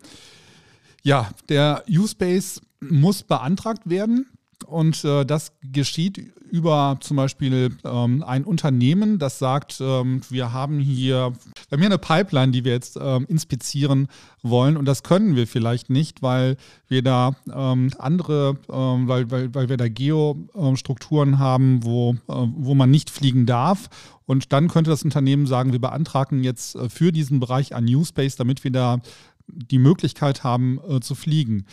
Ja, 1.02 1.32
der 1.50 1.84
U-Space 1.90 2.62
muss 2.80 3.24
beantragt 3.24 3.90
werden. 3.90 4.28
Und 4.64 5.04
äh, 5.04 5.26
das 5.26 5.54
geschieht 5.62 6.18
über 6.52 6.98
zum 7.00 7.18
Beispiel 7.18 7.76
ähm, 7.86 8.24
ein 8.24 8.44
Unternehmen, 8.44 9.20
das 9.20 9.40
sagt, 9.40 9.80
ähm, 9.80 10.22
wir 10.30 10.52
haben 10.52 10.80
hier, 10.80 11.34
wir 11.70 11.72
haben 11.72 11.80
hier 11.80 11.86
eine 11.88 11.98
Pipeline, 11.98 12.52
die 12.52 12.66
wir 12.66 12.74
jetzt 12.74 12.98
ähm, 13.02 13.26
inspizieren 13.30 14.08
wollen. 14.44 14.76
Und 14.76 14.86
das 14.86 15.04
können 15.04 15.36
wir 15.36 15.48
vielleicht 15.48 15.90
nicht, 15.90 16.22
weil 16.22 16.58
wir 16.88 17.02
da 17.04 17.36
ähm, 17.54 17.92
andere, 17.98 18.58
ähm, 18.70 19.08
weil, 19.08 19.32
weil, 19.32 19.56
weil 19.56 19.70
wir 19.70 19.78
da 19.78 19.88
Geostrukturen 19.88 21.40
haben, 21.40 21.84
wo, 21.84 22.14
äh, 22.14 22.18
wo 22.28 22.76
man 22.76 22.92
nicht 22.92 23.10
fliegen 23.10 23.46
darf. 23.46 23.90
Und 24.26 24.52
dann 24.52 24.68
könnte 24.68 24.90
das 24.90 25.04
Unternehmen 25.04 25.48
sagen, 25.48 25.72
wir 25.72 25.82
beantragen 25.82 26.44
jetzt 26.44 26.76
äh, 26.76 26.90
für 26.90 27.14
diesen 27.14 27.40
Bereich 27.40 27.74
ein 27.74 27.86
New 27.86 28.04
Space, 28.04 28.36
damit 28.36 28.64
wir 28.64 28.72
da 28.72 29.00
die 29.48 29.80
Möglichkeit 29.80 30.44
haben 30.44 30.80
äh, 30.88 31.00
zu 31.00 31.16
fliegen. 31.16 31.66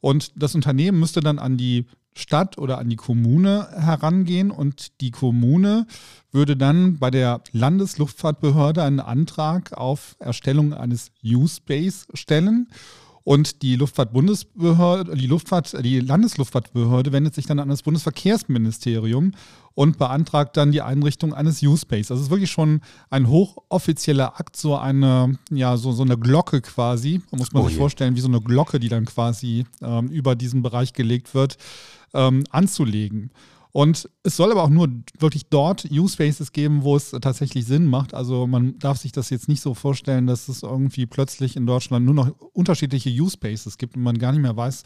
Und 0.00 0.32
das 0.36 0.54
Unternehmen 0.54 0.98
müsste 0.98 1.20
dann 1.20 1.38
an 1.38 1.56
die 1.56 1.86
Stadt 2.16 2.58
oder 2.58 2.78
an 2.78 2.88
die 2.88 2.96
Kommune 2.96 3.68
herangehen 3.72 4.50
und 4.50 5.00
die 5.00 5.10
Kommune 5.10 5.86
würde 6.30 6.56
dann 6.56 6.98
bei 6.98 7.10
der 7.10 7.42
Landesluftfahrtbehörde 7.52 8.82
einen 8.82 9.00
Antrag 9.00 9.72
auf 9.72 10.16
Erstellung 10.18 10.72
eines 10.72 11.10
U-Space 11.24 12.06
stellen. 12.14 12.68
Und 13.24 13.62
die 13.62 13.76
Luftfahrtbundesbehörde, 13.76 15.16
die 15.16 15.26
Luftfahrt, 15.26 15.82
die 15.82 16.00
Landesluftfahrtbehörde 16.00 17.10
wendet 17.10 17.34
sich 17.34 17.46
dann 17.46 17.58
an 17.58 17.70
das 17.70 17.82
Bundesverkehrsministerium 17.82 19.32
und 19.72 19.96
beantragt 19.96 20.58
dann 20.58 20.72
die 20.72 20.82
Einrichtung 20.82 21.32
eines 21.32 21.62
U-Space. 21.62 22.08
Das 22.08 22.20
ist 22.20 22.28
wirklich 22.28 22.50
schon 22.50 22.82
ein 23.08 23.28
hochoffizieller 23.28 24.38
Akt, 24.38 24.56
so 24.56 24.76
eine, 24.76 25.38
ja, 25.50 25.78
so, 25.78 25.92
so 25.92 26.02
eine 26.02 26.18
Glocke 26.18 26.60
quasi. 26.60 27.22
Da 27.30 27.38
muss 27.38 27.52
man 27.52 27.62
oh 27.62 27.66
sich 27.66 27.74
je. 27.74 27.80
vorstellen, 27.80 28.14
wie 28.14 28.20
so 28.20 28.28
eine 28.28 28.42
Glocke, 28.42 28.78
die 28.78 28.90
dann 28.90 29.06
quasi 29.06 29.64
ähm, 29.80 30.08
über 30.08 30.36
diesen 30.36 30.62
Bereich 30.62 30.92
gelegt 30.92 31.34
wird 31.34 31.56
ähm, 32.12 32.44
anzulegen. 32.50 33.30
Und 33.76 34.08
es 34.22 34.36
soll 34.36 34.52
aber 34.52 34.62
auch 34.62 34.68
nur 34.68 34.88
wirklich 35.18 35.46
dort 35.50 35.90
Use 35.90 36.12
Spaces 36.12 36.52
geben, 36.52 36.84
wo 36.84 36.94
es 36.94 37.10
tatsächlich 37.10 37.66
Sinn 37.66 37.86
macht. 37.86 38.14
Also 38.14 38.46
man 38.46 38.78
darf 38.78 38.98
sich 38.98 39.10
das 39.10 39.30
jetzt 39.30 39.48
nicht 39.48 39.60
so 39.60 39.74
vorstellen, 39.74 40.28
dass 40.28 40.46
es 40.46 40.62
irgendwie 40.62 41.06
plötzlich 41.06 41.56
in 41.56 41.66
Deutschland 41.66 42.06
nur 42.06 42.14
noch 42.14 42.30
unterschiedliche 42.52 43.10
Use 43.10 43.32
Spaces 43.32 43.76
gibt 43.76 43.96
und 43.96 44.04
man 44.04 44.18
gar 44.18 44.30
nicht 44.30 44.42
mehr 44.42 44.56
weiß, 44.56 44.84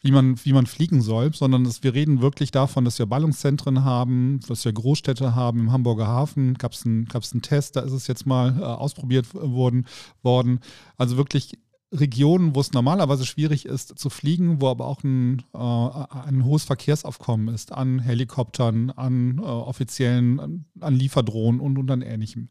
wie 0.00 0.12
man, 0.12 0.36
wie 0.44 0.52
man 0.52 0.66
fliegen 0.66 1.02
soll, 1.02 1.34
sondern 1.34 1.64
dass 1.64 1.82
wir 1.82 1.92
reden 1.92 2.22
wirklich 2.22 2.52
davon, 2.52 2.84
dass 2.84 3.00
wir 3.00 3.06
Ballungszentren 3.06 3.84
haben, 3.84 4.38
dass 4.46 4.64
wir 4.64 4.72
Großstädte 4.72 5.34
haben. 5.34 5.58
Im 5.58 5.72
Hamburger 5.72 6.06
Hafen 6.06 6.54
gab 6.54 6.70
es 6.70 6.86
einen, 6.86 7.08
einen 7.12 7.42
Test, 7.42 7.74
da 7.74 7.80
ist 7.80 7.90
es 7.90 8.06
jetzt 8.06 8.26
mal 8.26 8.56
äh, 8.60 8.62
ausprobiert 8.62 9.34
worden, 9.34 9.88
worden. 10.22 10.60
Also 10.96 11.16
wirklich 11.16 11.58
Regionen, 11.92 12.54
wo 12.54 12.60
es 12.60 12.72
normalerweise 12.72 13.26
schwierig 13.26 13.66
ist 13.66 13.98
zu 13.98 14.10
fliegen, 14.10 14.60
wo 14.60 14.68
aber 14.68 14.86
auch 14.86 15.02
ein, 15.02 15.42
äh, 15.52 15.58
ein 15.58 16.44
hohes 16.44 16.64
Verkehrsaufkommen 16.64 17.52
ist 17.52 17.72
an 17.72 17.98
Helikoptern, 17.98 18.90
an 18.90 19.38
äh, 19.38 19.42
offiziellen, 19.42 20.64
an, 20.80 20.94
Lieferdrohnen 20.94 21.60
und, 21.60 21.78
und 21.78 21.90
an 21.90 22.02
ähnlichem. 22.02 22.48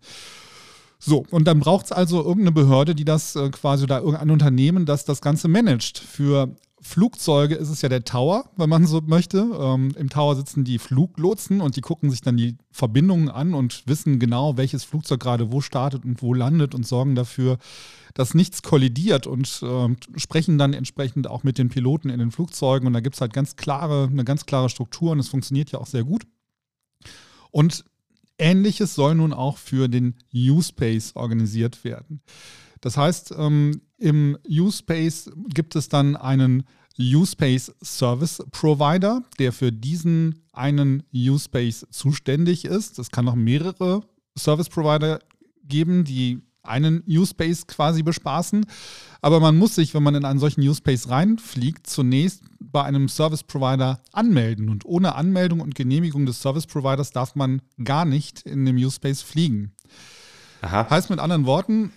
So, 1.00 1.26
und 1.32 1.48
dann 1.48 1.62
braucht 1.62 1.86
es 1.86 1.92
also 1.94 2.18
irgendeine 2.20 2.52
Behörde, 2.52 2.94
die 2.94 3.06
das 3.06 3.38
äh, 3.38 3.50
quasi 3.50 3.86
oder 3.86 4.00
irgendein 4.00 4.32
Unternehmen, 4.32 4.86
das 4.86 5.06
das 5.06 5.22
Ganze 5.22 5.48
managt. 5.48 5.98
Für 5.98 6.54
Flugzeuge 6.82 7.56
ist 7.56 7.70
es 7.70 7.82
ja 7.82 7.90
der 7.90 8.06
Tower, 8.06 8.50
wenn 8.56 8.70
man 8.70 8.86
so 8.86 9.02
möchte. 9.02 9.50
Ähm, 9.60 9.94
Im 9.98 10.10
Tower 10.10 10.36
sitzen 10.36 10.64
die 10.64 10.80
Fluglotsen 10.80 11.60
und 11.60 11.76
die 11.76 11.82
gucken 11.82 12.10
sich 12.10 12.22
dann 12.22 12.38
die 12.38 12.58
Verbindungen 12.72 13.30
an 13.30 13.54
und 13.54 13.84
wissen 13.86 14.20
genau, 14.20 14.56
welches 14.56 14.86
Flugzeug 14.86 15.20
gerade 15.20 15.52
wo 15.52 15.60
startet 15.62 16.06
und 16.06 16.22
wo 16.22 16.34
landet 16.34 16.74
und 16.74 16.88
sorgen 16.88 17.16
dafür, 17.16 17.58
dass 18.14 18.34
nichts 18.34 18.64
kollidiert 18.64 19.28
und 19.28 19.62
äh, 19.62 19.96
sprechen 20.18 20.58
dann 20.58 20.74
entsprechend 20.74 21.28
auch 21.28 21.44
mit 21.44 21.58
den 21.58 21.70
Piloten 21.70 22.10
in 22.10 22.20
den 22.20 22.32
Flugzeugen. 22.32 22.88
Und 22.88 22.94
da 22.94 23.02
gibt 23.02 23.16
es 23.16 23.22
halt 23.22 23.34
ganz 23.34 23.56
klare, 23.58 24.08
eine 24.10 24.24
ganz 24.24 24.46
klare 24.46 24.70
Struktur 24.70 25.12
und 25.12 25.20
es 25.20 25.30
funktioniert 25.30 25.72
ja 25.72 25.80
auch 25.80 25.88
sehr 25.88 26.06
gut. 26.06 26.24
Und 27.52 27.84
ähnliches 28.38 28.96
soll 28.96 29.16
nun 29.16 29.34
auch 29.34 29.58
für 29.58 29.90
den 29.90 30.16
U-Space 30.34 31.16
organisiert 31.16 31.84
werden. 31.84 32.22
Das 32.82 32.96
heißt, 32.96 33.34
ähm, 33.38 33.82
im 34.00 34.38
U-Space 34.48 35.32
gibt 35.54 35.76
es 35.76 35.90
dann 35.90 36.16
einen 36.16 36.64
U-Space 37.00 37.74
Service 37.84 38.44
Provider, 38.52 39.24
der 39.40 39.54
für 39.54 39.72
diesen 39.72 40.44
einen 40.54 41.04
U-Space 41.14 41.86
zuständig 41.92 42.66
ist. 42.66 43.00
Es 43.00 43.10
kann 43.10 43.26
noch 43.26 43.36
mehrere 43.36 44.04
Service 44.38 44.70
Provider 44.70 45.20
geben, 45.64 46.04
die 46.04 46.42
einen 46.62 47.04
U-Space 47.08 47.68
quasi 47.68 48.04
bespaßen. 48.04 48.66
Aber 49.22 49.40
man 49.40 49.58
muss 49.58 49.76
sich, 49.76 49.94
wenn 49.94 50.04
man 50.04 50.16
in 50.16 50.26
einen 50.26 50.40
solchen 50.40 50.68
U-Space 50.68 51.10
reinfliegt, 51.10 51.88
zunächst 51.88 52.44
bei 52.60 52.84
einem 52.84 53.10
Service 53.10 53.44
Provider 53.44 54.02
anmelden. 54.12 54.70
Und 54.70 54.86
ohne 54.86 55.16
Anmeldung 55.16 55.62
und 55.62 55.76
Genehmigung 55.76 56.26
des 56.26 56.42
Service 56.42 56.68
Providers 56.68 57.12
darf 57.12 57.36
man 57.36 57.62
gar 57.84 58.06
nicht 58.06 58.42
in 58.42 58.66
dem 58.66 58.78
U-Space 58.78 59.22
fliegen. 59.22 59.72
Aha. 60.62 60.90
Heißt 60.90 61.10
mit 61.10 61.20
anderen 61.20 61.46
Worten, 61.46 61.92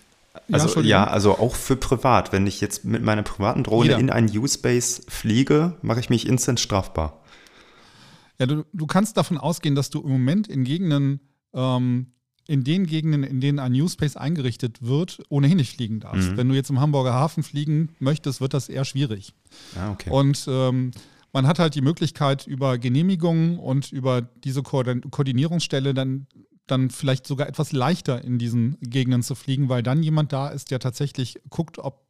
also 0.51 0.81
ja, 0.81 1.05
also 1.05 1.37
auch 1.37 1.55
für 1.55 1.75
privat. 1.75 2.31
Wenn 2.31 2.47
ich 2.47 2.61
jetzt 2.61 2.85
mit 2.85 3.03
meiner 3.03 3.23
privaten 3.23 3.63
Drohne 3.63 3.89
Jeder. 3.89 3.99
in 3.99 4.09
einen 4.09 4.35
U-Space 4.35 5.05
fliege, 5.07 5.77
mache 5.81 5.99
ich 5.99 6.09
mich 6.09 6.27
instant 6.27 6.59
strafbar. 6.59 7.21
Ja, 8.39 8.47
du, 8.47 8.65
du 8.73 8.87
kannst 8.87 9.17
davon 9.17 9.37
ausgehen, 9.37 9.75
dass 9.75 9.89
du 9.89 10.01
im 10.01 10.09
Moment 10.09 10.47
in 10.47 10.63
Gegenden 10.63 11.19
ähm, 11.53 12.13
in 12.47 12.63
den 12.63 12.85
Gegenden, 12.85 13.23
in 13.23 13.39
denen 13.39 13.59
ein 13.59 13.71
New 13.71 13.87
Space 13.87 14.17
eingerichtet 14.17 14.81
wird, 14.81 15.19
ohnehin 15.29 15.57
nicht 15.57 15.75
fliegen 15.75 16.01
darfst. 16.01 16.31
Mhm. 16.31 16.37
Wenn 16.37 16.49
du 16.49 16.55
jetzt 16.55 16.69
im 16.69 16.79
Hamburger 16.79 17.13
Hafen 17.13 17.43
fliegen 17.43 17.89
möchtest, 17.99 18.41
wird 18.41 18.53
das 18.53 18.69
eher 18.69 18.85
schwierig. 18.85 19.33
Ah, 19.77 19.91
okay. 19.91 20.09
Und 20.09 20.45
ähm, 20.49 20.91
man 21.31 21.47
hat 21.47 21.59
halt 21.59 21.75
die 21.75 21.81
Möglichkeit, 21.81 22.45
über 22.45 22.77
Genehmigungen 22.77 23.57
und 23.57 23.91
über 23.91 24.21
diese 24.21 24.61
Ko 24.61 24.83
Koordinierungsstelle 24.83 25.93
dann, 25.93 26.27
dann 26.67 26.89
vielleicht 26.89 27.27
sogar 27.27 27.47
etwas 27.47 27.71
leichter 27.71 28.23
in 28.23 28.39
diesen 28.39 28.77
Gegenden 28.81 29.23
zu 29.23 29.35
fliegen, 29.35 29.69
weil 29.69 29.83
dann 29.83 30.03
jemand 30.03 30.31
da 30.31 30.49
ist, 30.49 30.71
der 30.71 30.79
tatsächlich 30.79 31.41
guckt, 31.49 31.79
ob 31.79 32.03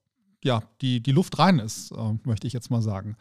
ja, 0.43 0.61
die, 0.81 1.01
die 1.01 1.11
Luft 1.11 1.39
rein 1.39 1.59
ist, 1.59 1.91
äh, 1.91 2.13
möchte 2.25 2.47
ich 2.47 2.53
jetzt 2.53 2.69
mal 2.69 2.81
sagen. 2.81 3.15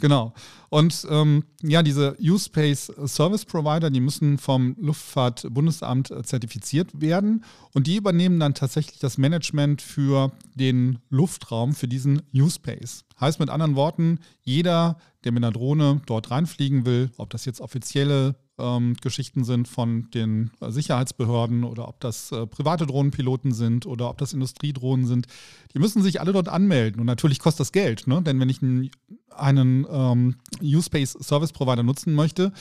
Genau. 0.00 0.32
Und 0.68 1.06
ähm, 1.10 1.44
ja, 1.62 1.82
diese 1.82 2.16
U-Space 2.20 2.92
Service 3.06 3.44
Provider, 3.44 3.90
die 3.90 4.00
müssen 4.00 4.38
vom 4.38 4.76
Luftfahrtbundesamt 4.78 6.12
zertifiziert 6.24 7.00
werden 7.00 7.44
und 7.72 7.86
die 7.86 7.96
übernehmen 7.96 8.40
dann 8.40 8.54
tatsächlich 8.54 8.98
das 9.00 9.18
Management 9.18 9.82
für 9.82 10.32
den 10.54 10.98
Luftraum, 11.10 11.74
für 11.74 11.88
diesen 11.88 12.22
U-Space. 12.34 13.04
Heißt 13.20 13.40
mit 13.40 13.50
anderen 13.50 13.76
Worten, 13.76 14.20
jeder, 14.42 14.98
der 15.24 15.32
mit 15.32 15.44
einer 15.44 15.52
Drohne 15.52 16.00
dort 16.06 16.30
reinfliegen 16.30 16.86
will, 16.86 17.10
ob 17.16 17.30
das 17.30 17.44
jetzt 17.44 17.60
offizielle 17.60 18.36
ähm, 18.58 18.94
Geschichten 19.00 19.44
sind 19.44 19.68
von 19.68 20.10
den 20.10 20.50
äh, 20.60 20.70
Sicherheitsbehörden 20.70 21.64
oder 21.64 21.88
ob 21.88 22.00
das 22.00 22.32
äh, 22.32 22.46
private 22.46 22.86
Drohnenpiloten 22.86 23.52
sind 23.52 23.86
oder 23.86 24.10
ob 24.10 24.18
das 24.18 24.32
Industriedrohnen 24.32 25.06
sind, 25.06 25.26
die 25.74 25.78
müssen 25.78 26.02
sich 26.02 26.20
alle 26.20 26.32
dort 26.32 26.48
anmelden. 26.48 27.00
Und 27.00 27.06
natürlich 27.06 27.38
kostet 27.38 27.60
das 27.60 27.72
Geld, 27.72 28.06
ne? 28.06 28.22
denn 28.22 28.38
wenn 28.40 28.48
ich 28.48 28.62
einen, 28.62 28.90
einen 29.30 29.86
ähm, 29.90 30.36
U-Space 30.62 31.16
Service 31.20 31.52
Provider 31.52 31.82
nutzen 31.82 32.14
möchte, 32.14 32.52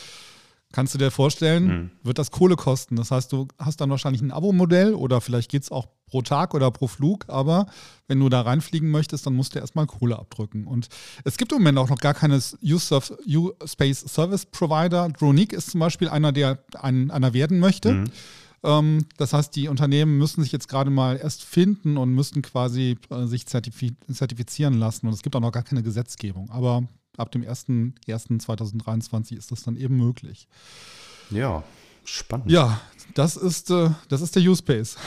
kannst 0.71 0.93
du 0.93 0.97
dir 0.97 1.11
vorstellen, 1.11 1.67
mhm. 1.67 1.91
wird 2.03 2.17
das 2.17 2.31
Kohle 2.31 2.55
kosten. 2.55 2.95
Das 2.95 3.11
heißt, 3.11 3.31
du 3.31 3.47
hast 3.57 3.81
dann 3.81 3.89
wahrscheinlich 3.89 4.21
ein 4.21 4.31
Abo-Modell 4.31 4.93
oder 4.93 5.21
vielleicht 5.21 5.51
geht 5.51 5.63
es 5.63 5.71
auch 5.71 5.87
pro 6.07 6.21
Tag 6.21 6.53
oder 6.53 6.71
pro 6.71 6.87
Flug, 6.87 7.25
aber 7.29 7.67
wenn 8.07 8.19
du 8.19 8.29
da 8.29 8.41
reinfliegen 8.41 8.91
möchtest, 8.91 9.25
dann 9.25 9.33
musst 9.33 9.55
du 9.55 9.59
erstmal 9.59 9.87
Kohle 9.87 10.19
abdrücken. 10.19 10.67
Und 10.67 10.89
es 11.23 11.37
gibt 11.37 11.51
im 11.53 11.59
Moment 11.59 11.77
auch 11.77 11.89
noch 11.89 11.99
gar 11.99 12.13
keine 12.13 12.35
U-Space 12.35 14.05
Service 14.07 14.45
Provider. 14.45 15.09
Dronique 15.09 15.53
ist 15.53 15.71
zum 15.71 15.79
Beispiel 15.79 16.09
einer, 16.09 16.31
der 16.31 16.59
ein, 16.79 17.11
einer 17.11 17.33
werden 17.33 17.59
möchte. 17.59 17.93
Mhm. 17.93 18.11
Ähm, 18.63 19.05
das 19.17 19.33
heißt, 19.33 19.55
die 19.55 19.67
Unternehmen 19.67 20.17
müssen 20.17 20.43
sich 20.43 20.51
jetzt 20.51 20.67
gerade 20.67 20.91
mal 20.91 21.17
erst 21.17 21.43
finden 21.43 21.97
und 21.97 22.13
müssen 22.13 22.41
quasi 22.41 22.97
äh, 23.09 23.25
sich 23.25 23.45
zertifizieren 23.47 24.75
lassen. 24.75 25.07
Und 25.07 25.13
es 25.13 25.23
gibt 25.23 25.35
auch 25.35 25.41
noch 25.41 25.51
gar 25.51 25.63
keine 25.63 25.83
Gesetzgebung. 25.83 26.49
Aber 26.51 26.83
ab 27.21 27.31
dem 27.31 27.43
01.01.2023 27.43 29.37
ist 29.37 29.51
das 29.51 29.63
dann 29.63 29.77
eben 29.77 29.97
möglich. 29.97 30.47
Ja, 31.29 31.63
spannend. 32.03 32.51
Ja, 32.51 32.81
das 33.13 33.37
ist, 33.37 33.71
äh, 33.71 33.91
das 34.09 34.21
ist 34.21 34.35
der 34.35 34.43
Use-Space. 34.43 34.97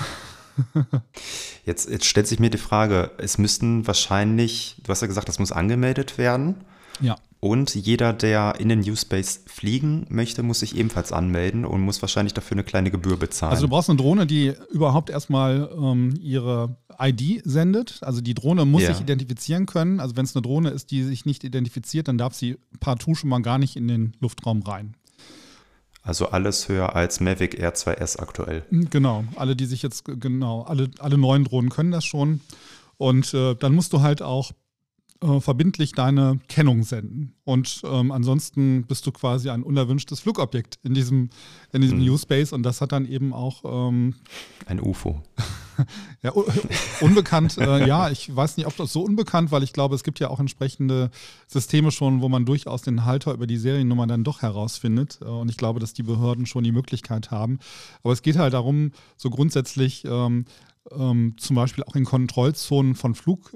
jetzt, 1.67 1.91
jetzt 1.91 2.07
stellt 2.07 2.27
sich 2.27 2.39
mir 2.39 2.51
die 2.51 2.59
Frage, 2.59 3.11
es 3.19 3.39
müssten 3.39 3.87
wahrscheinlich, 3.87 4.77
du 4.83 4.91
hast 4.91 5.01
ja 5.03 5.07
gesagt, 5.07 5.29
das 5.29 5.39
muss 5.39 5.53
angemeldet 5.53 6.17
werden. 6.17 6.57
Ja. 7.01 7.17
Und 7.45 7.75
jeder, 7.75 8.15
der 8.15 8.55
in 8.59 8.71
den 8.71 8.81
New-Space 8.81 9.43
fliegen 9.45 10.07
möchte, 10.09 10.43
muss 10.43 10.61
sich 10.61 10.79
ebenfalls 10.79 11.13
anmelden 11.13 11.67
und 11.67 11.83
muss 11.83 12.01
wahrscheinlich 12.01 12.33
dafür 12.33 12.55
eine 12.55 12.65
kleine 12.65 12.91
Gebühr 12.91 13.19
bezahlen. 13.19 13.53
Also 13.53 13.67
du 13.67 13.69
brauchst 13.69 13.91
eine 13.91 13.99
Drohne, 13.99 14.27
die 14.27 14.55
überhaupt 14.71 15.11
erstmal 15.11 15.69
ähm, 15.77 16.15
ihre 16.23 16.79
ID 16.99 17.43
sendet. 17.45 17.99
Also 18.01 18.23
die 18.23 18.33
Drohne 18.33 18.65
muss 18.65 18.85
ja. 18.85 18.95
sich 18.95 19.03
identifizieren 19.03 19.67
können. 19.67 20.01
Also 20.01 20.17
wenn 20.17 20.25
es 20.25 20.35
eine 20.35 20.41
Drohne 20.41 20.71
ist, 20.71 20.91
die 20.91 21.03
sich 21.03 21.27
nicht 21.27 21.45
identifiziert, 21.45 22.09
dann 22.09 22.17
darf 22.17 22.33
sie 22.33 22.57
partout 22.81 23.15
schon 23.15 23.29
mal 23.29 23.43
gar 23.43 23.59
nicht 23.59 23.77
in 23.77 23.89
den 23.89 24.15
Luftraum 24.21 24.63
rein. 24.63 24.97
Also 26.01 26.29
alles 26.31 26.71
höher 26.71 26.97
als 26.97 27.21
Mavic 27.21 27.59
Air 27.59 27.75
2S 27.75 28.21
aktuell. 28.21 28.65
Genau, 28.71 29.23
alle, 29.37 29.55
die 29.55 29.67
sich 29.67 29.83
jetzt, 29.83 30.07
genau, 30.07 30.63
alle, 30.63 30.91
alle 30.99 31.19
neuen 31.19 31.45
Drohnen 31.45 31.69
können 31.69 31.91
das 31.91 32.07
schon. 32.07 32.41
Und 32.97 33.35
äh, 33.35 33.55
dann 33.55 33.75
musst 33.75 33.93
du 33.93 34.01
halt 34.01 34.23
auch 34.23 34.53
äh, 35.25 35.41
verbindlich 35.41 35.93
deine 35.93 36.39
Kennung 36.49 36.83
senden. 36.83 37.35
Und 37.45 37.83
ähm, 37.85 38.13
ansonsten 38.13 38.85
bist 38.85 39.07
du 39.07 39.13
quasi 39.13 39.49
ein 39.49 39.63
unerwünschtes 39.63 40.21
Flugobjekt 40.21 40.79
in 40.83 40.93
diesem, 40.93 41.31
in 41.73 41.81
diesem 41.81 41.99
mhm. 41.99 42.05
New-Space 42.05 42.53
und 42.53 42.63
das 42.63 42.83
hat 42.83 42.93
dann 42.93 43.07
eben 43.07 43.33
auch 43.33 43.63
ähm, 43.65 44.17
ein 44.67 44.81
UFO. 44.81 45.23
ja, 46.23 46.31
unbekannt, 47.01 47.57
äh, 47.59 47.87
ja, 47.87 48.11
ich 48.11 48.35
weiß 48.35 48.59
nicht, 48.59 48.67
ob 48.67 48.77
das 48.77 48.93
so 48.93 49.03
unbekannt, 49.03 49.51
weil 49.51 49.63
ich 49.63 49.73
glaube, 49.73 49.95
es 49.95 50.05
gibt 50.05 50.21
ja 50.21 50.29
auch 50.29 50.41
entsprechende 50.41 51.11
Systeme 51.47 51.91
schon, 51.91 52.21
wo 52.21 52.29
man 52.29 52.45
durchaus 52.45 52.83
den 52.83 53.05
Halter 53.07 53.33
über 53.33 53.47
die 53.47 53.57
Seriennummer 53.57 54.07
dann 54.07 54.25
doch 54.25 54.43
herausfindet. 54.43 55.21
Äh, 55.23 55.25
und 55.25 55.51
ich 55.51 55.57
glaube, 55.57 55.81
dass 55.81 55.95
die 55.95 56.03
Behörden 56.03 56.45
schon 56.45 56.65
die 56.65 56.73
Möglichkeit 56.73 57.31
haben. 57.31 57.61
Aber 58.03 58.13
es 58.13 58.21
geht 58.21 58.37
halt 58.37 58.53
darum, 58.53 58.93
so 59.17 59.31
grundsätzlich 59.31 60.05
ähm, 60.05 60.45
ähm, 60.91 61.35
zum 61.39 61.57
Beispiel 61.57 61.85
auch 61.85 61.97
in 61.97 62.05
Kontrollzonen 62.05 62.95
von 62.95 63.15
Flug 63.15 63.53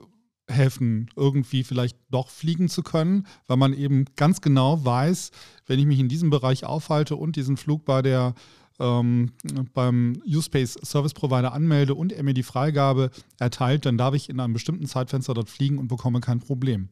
helfen, 0.49 1.11
irgendwie 1.15 1.63
vielleicht 1.63 1.97
doch 2.11 2.29
fliegen 2.29 2.69
zu 2.69 2.83
können, 2.83 3.27
weil 3.47 3.57
man 3.57 3.75
eben 3.75 4.07
ganz 4.17 4.41
genau 4.41 4.85
weiß, 4.85 5.31
wenn 5.67 5.79
ich 5.79 5.87
mich 5.87 5.99
in 5.99 6.09
diesem 6.09 6.31
Bereich 6.31 6.65
aufhalte 6.65 7.17
und 7.17 7.37
diesen 7.37 7.57
Flug 7.57 7.85
bei 7.85 8.03
der 8.03 8.35
ähm, 8.81 9.33
beim 9.75 10.23
U-Space 10.27 10.79
Service 10.85 11.15
Provider 11.15 11.53
anmelde 11.53 11.95
und 11.95 12.13
er 12.13 12.23
mir 12.23 12.35
die 12.35 12.43
Freigabe 12.43 13.11
erteilt, 13.39 13.87
dann 13.87 13.99
darf 13.99 14.15
ich 14.15 14.29
in 14.29 14.41
einem 14.41 14.53
bestimmten 14.53 14.87
Zeitfenster 14.87 15.35
dort 15.35 15.51
fliegen 15.51 15.79
und 15.79 15.89
bekomme 15.89 16.21
kein 16.21 16.39
Problem. 16.39 16.89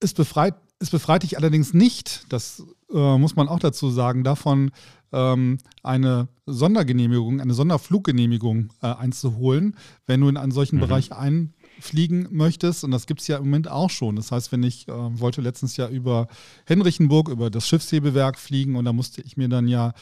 Es 0.00 0.14
befreit, 0.14 0.56
es 0.80 0.90
befreit 0.90 1.22
dich 1.22 1.36
allerdings 1.36 1.74
nicht, 1.74 2.26
das 2.28 2.64
äh, 2.92 3.18
muss 3.18 3.36
man 3.36 3.48
auch 3.48 3.60
dazu 3.60 3.88
sagen, 3.90 4.24
davon 4.24 4.72
ähm, 5.12 5.58
eine 5.84 6.28
Sondergenehmigung, 6.46 7.40
eine 7.40 7.54
Sonderfluggenehmigung 7.54 8.72
äh, 8.82 8.86
einzuholen, 8.86 9.76
wenn 10.06 10.20
du 10.20 10.28
in 10.28 10.36
einen 10.36 10.52
solchen 10.52 10.76
mhm. 10.76 10.80
Bereich 10.80 11.12
ein 11.12 11.54
fliegen 11.82 12.28
möchtest, 12.30 12.84
und 12.84 12.90
das 12.90 13.06
gibt 13.06 13.20
es 13.20 13.28
ja 13.28 13.38
im 13.38 13.44
Moment 13.44 13.68
auch 13.68 13.90
schon. 13.90 14.16
Das 14.16 14.32
heißt, 14.32 14.52
wenn 14.52 14.62
ich 14.62 14.88
äh, 14.88 14.92
wollte 14.92 15.40
letztens 15.40 15.76
ja 15.76 15.88
über 15.88 16.28
Henrichenburg, 16.66 17.28
über 17.28 17.50
das 17.50 17.68
Schiffshebewerk 17.68 18.38
fliegen 18.38 18.76
und 18.76 18.84
da 18.84 18.92
musste 18.92 19.22
ich 19.22 19.36
mir 19.36 19.48
dann 19.48 19.68
ja 19.68 19.92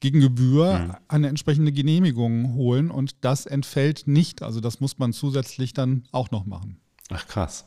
gegen 0.00 0.20
Gebühr 0.20 0.78
mhm. 0.78 0.92
eine 1.08 1.28
entsprechende 1.28 1.72
Genehmigung 1.72 2.54
holen 2.54 2.90
und 2.90 3.16
das 3.22 3.46
entfällt 3.46 4.06
nicht. 4.06 4.42
Also 4.42 4.60
das 4.60 4.80
muss 4.80 4.98
man 4.98 5.12
zusätzlich 5.12 5.72
dann 5.72 6.04
auch 6.12 6.30
noch 6.30 6.46
machen. 6.46 6.80
Ach 7.10 7.26
krass. 7.26 7.66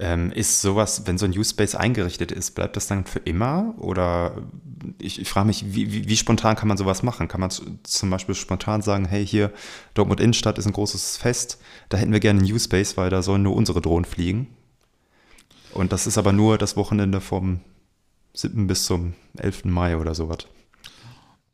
Ähm, 0.00 0.32
ist 0.32 0.60
sowas, 0.60 1.06
wenn 1.06 1.18
so 1.18 1.24
ein 1.24 1.30
Use-Space 1.30 1.76
eingerichtet 1.76 2.32
ist, 2.32 2.52
bleibt 2.56 2.74
das 2.76 2.88
dann 2.88 3.04
für 3.04 3.20
immer? 3.20 3.74
Oder 3.78 4.42
ich, 4.98 5.20
ich 5.20 5.28
frage 5.28 5.46
mich, 5.46 5.74
wie, 5.74 5.92
wie, 5.92 6.08
wie, 6.08 6.16
spontan 6.16 6.56
kann 6.56 6.66
man 6.66 6.76
sowas 6.76 7.04
machen? 7.04 7.28
Kann 7.28 7.40
man 7.40 7.50
zum 7.50 8.10
Beispiel 8.10 8.34
spontan 8.34 8.82
sagen, 8.82 9.04
hey, 9.04 9.24
hier, 9.24 9.52
Dortmund 9.94 10.20
Innenstadt 10.20 10.58
ist 10.58 10.66
ein 10.66 10.72
großes 10.72 11.16
Fest, 11.16 11.60
da 11.90 11.96
hätten 11.96 12.12
wir 12.12 12.18
gerne 12.18 12.40
einen 12.40 12.52
Use-Space, 12.52 12.96
weil 12.96 13.08
da 13.08 13.22
sollen 13.22 13.44
nur 13.44 13.54
unsere 13.54 13.80
Drohnen 13.80 14.04
fliegen. 14.04 14.48
Und 15.72 15.92
das 15.92 16.06
ist 16.08 16.18
aber 16.18 16.32
nur 16.32 16.58
das 16.58 16.76
Wochenende 16.76 17.20
vom 17.20 17.60
7. 18.32 18.66
bis 18.66 18.84
zum 18.86 19.14
11. 19.38 19.66
Mai 19.66 19.96
oder 19.96 20.14
sowas. 20.14 20.46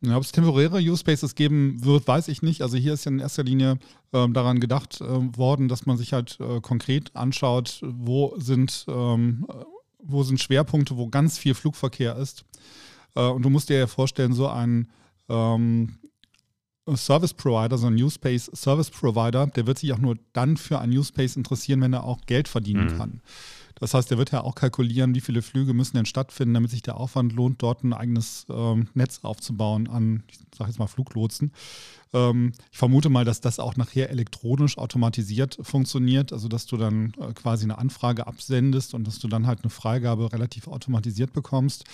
Ja, 0.02 0.16
Ob 0.16 0.23
es 0.23 0.33
temporäre 0.33 0.78
Use-Spaces 0.78 1.35
geben 1.35 1.85
wird, 1.85 2.09
weiß 2.09 2.28
ich 2.28 2.40
nicht. 2.40 2.62
Also 2.62 2.78
hier 2.78 2.95
ist 2.95 3.04
ja 3.04 3.11
in 3.11 3.19
erster 3.19 3.42
Linie 3.42 3.78
äh, 4.12 4.28
daran 4.30 4.59
gedacht 4.59 5.00
äh, 5.02 5.37
worden, 5.37 5.69
dass 5.69 5.85
man 5.85 5.99
sich 5.99 6.14
halt 6.14 6.38
äh, 6.40 6.61
konkret 6.61 7.14
anschaut, 7.14 7.80
wo 7.83 8.35
sind, 8.38 8.87
ähm, 8.88 9.47
wo 9.99 10.23
sind 10.23 10.40
Schwerpunkte, 10.40 10.97
wo 10.97 11.09
ganz 11.09 11.37
viel 11.37 11.54
Flugverkehr 11.54 12.16
ist. 12.16 12.47
Äh, 13.14 13.26
und 13.26 13.42
du 13.42 13.50
musst 13.50 13.69
dir 13.69 13.78
ja 13.78 13.87
vorstellen, 13.87 14.33
so 14.33 14.49
ein 14.49 14.88
ähm, 15.28 15.99
Service 16.97 17.35
Provider, 17.35 17.76
so 17.76 17.88
ein 17.88 17.95
New 17.95 18.09
Space 18.09 18.50
Service 18.54 18.90
Provider, 18.90 19.49
der 19.49 19.66
wird 19.66 19.78
sich 19.78 19.92
auch 19.92 19.99
nur 19.99 20.16
dann 20.33 20.57
für 20.57 20.78
ein 20.78 20.90
New 20.90 21.02
Space 21.02 21.37
interessieren, 21.37 21.83
wenn 21.83 21.92
er 21.92 22.04
auch 22.04 22.23
Geld 22.26 22.49
verdienen 22.49 22.95
mhm. 22.95 22.99
kann. 22.99 23.21
Das 23.80 23.94
heißt, 23.94 24.10
er 24.12 24.18
wird 24.18 24.30
ja 24.30 24.42
auch 24.42 24.54
kalkulieren, 24.54 25.14
wie 25.14 25.20
viele 25.20 25.42
Flüge 25.42 25.72
müssen 25.72 25.96
denn 25.96 26.06
stattfinden, 26.06 26.54
damit 26.54 26.70
sich 26.70 26.82
der 26.82 26.99
Aufwand 26.99 27.32
lohnt, 27.32 27.62
dort 27.62 27.82
ein 27.82 27.94
eigenes 27.94 28.46
ähm, 28.50 28.88
Netz 28.94 29.20
aufzubauen 29.22 29.88
an, 29.88 30.22
ich 30.28 30.38
sage 30.56 30.70
jetzt 30.70 30.78
mal, 30.78 30.87
Fluglotsen. 30.87 31.52
Ähm, 32.12 32.52
ich 32.70 32.78
vermute 32.78 33.08
mal, 33.08 33.25
dass 33.25 33.40
das 33.40 33.58
auch 33.58 33.76
nachher 33.76 34.10
elektronisch 34.10 34.76
automatisiert 34.76 35.58
funktioniert, 35.62 36.32
also 36.32 36.49
dass 36.49 36.66
du 36.66 36.76
dann 36.76 37.14
äh, 37.18 37.32
quasi 37.32 37.64
eine 37.64 37.78
Anfrage 37.78 38.26
absendest 38.26 38.94
und 38.94 39.06
dass 39.06 39.18
du 39.18 39.28
dann 39.28 39.46
halt 39.46 39.62
eine 39.62 39.70
Freigabe 39.70 40.32
relativ 40.32 40.68
automatisiert 40.68 41.32
bekommst. 41.32 41.84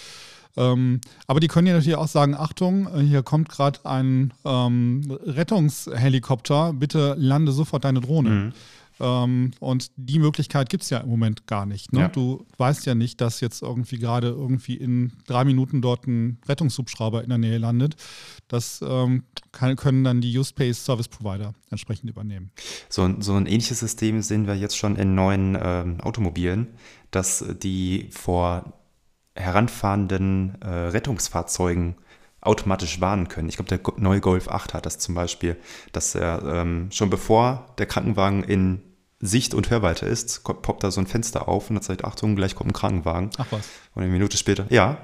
Ähm, 0.57 1.01
aber 1.27 1.41
die 1.41 1.49
können 1.49 1.67
ja 1.67 1.75
natürlich 1.75 1.97
auch 1.97 2.09
sagen, 2.09 2.35
Achtung, 2.35 2.89
äh, 2.95 3.01
hier 3.01 3.23
kommt 3.23 3.49
gerade 3.49 3.85
ein 3.85 4.33
ähm, 4.45 5.03
Rettungshelikopter, 5.25 6.73
bitte 6.73 7.15
lande 7.19 7.53
sofort 7.53 7.85
deine 7.85 8.01
Drohne. 8.01 8.31
Mhm. 8.31 8.53
Ähm, 8.99 9.51
und 9.61 9.91
die 9.97 10.19
Möglichkeit 10.19 10.69
gibt 10.69 10.83
es 10.85 10.91
ja 10.91 10.99
im 10.99 11.09
Moment 11.09 11.47
gar 11.47 11.67
nicht. 11.67 11.93
Ne? 11.93 12.01
Ja. 12.01 12.09
Du 12.09 12.47
weißt 12.57 12.87
ja 12.87 12.95
nicht, 12.95 13.21
dass 13.21 13.41
jetzt 13.41 13.63
irgendwie 13.63 13.99
gerade 13.99 14.29
irgendwie 14.29 14.75
in 14.75 15.13
drei 15.27 15.45
Minuten 15.45 15.83
dort 15.83 16.07
ein 16.07 16.39
Rettungshubschrauber 16.49 17.23
in 17.23 17.29
der 17.29 17.39
Nähe 17.39 17.59
landet. 17.59 17.97
Das 18.49 18.81
ähm, 18.87 19.25
kann, 19.53 19.77
können 19.77 20.05
dann 20.05 20.21
die 20.21 20.37
U-Space 20.39 20.85
Service 20.85 21.09
Provider 21.09 21.55
entsprechend 21.71 22.09
übernehmen. 22.11 22.51
So, 22.89 23.09
so 23.21 23.35
ein 23.35 23.47
ähnliches 23.47 23.81
System 23.81 24.23
sehen 24.23 24.47
wir 24.47 24.55
jetzt 24.55 24.77
schon 24.77 24.97
in 24.97 25.15
neuen 25.15 25.59
ähm, 25.61 26.01
Automobilen, 26.01 26.69
dass 27.11 27.45
die 27.63 28.09
vor 28.11 28.73
heranfahrenden 29.35 30.61
äh, 30.63 30.69
Rettungsfahrzeugen 30.69 31.97
automatisch 32.47 33.01
warnen 33.01 33.29
können. 33.29 33.49
Ich 33.49 33.57
glaube, 33.57 33.69
der 33.69 33.81
neue 33.97 34.21
Golf 34.21 34.49
8 34.49 34.75
hat 34.75 34.87
das 34.87 34.99
zum 34.99 35.15
Beispiel, 35.15 35.57
dass 35.93 36.15
er 36.15 36.43
ähm, 36.45 36.89
schon 36.93 37.11
bevor 37.11 37.75
der 37.79 37.87
Krankenwagen 37.87 38.43
in 38.43 38.83
Sicht 39.21 39.55
und 39.55 39.71
Hörweite 39.71 40.07
ist, 40.07 40.45
poppt 40.45 40.85
da 40.85 40.91
so 40.91 41.01
ein 41.01 41.07
Fenster 41.07 41.49
auf 41.49 41.71
und 41.71 41.77
dann 41.77 41.83
sagt, 41.83 42.05
Achtung, 42.05 42.37
gleich 42.37 42.55
kommt 42.55 42.71
ein 42.71 42.75
Krankenwagen. 42.75 43.31
Ach 43.39 43.47
was. 43.51 43.69
Und 43.95 44.03
eine 44.03 44.13
Minute 44.13 44.37
später, 44.37 44.67
ja, 44.69 44.99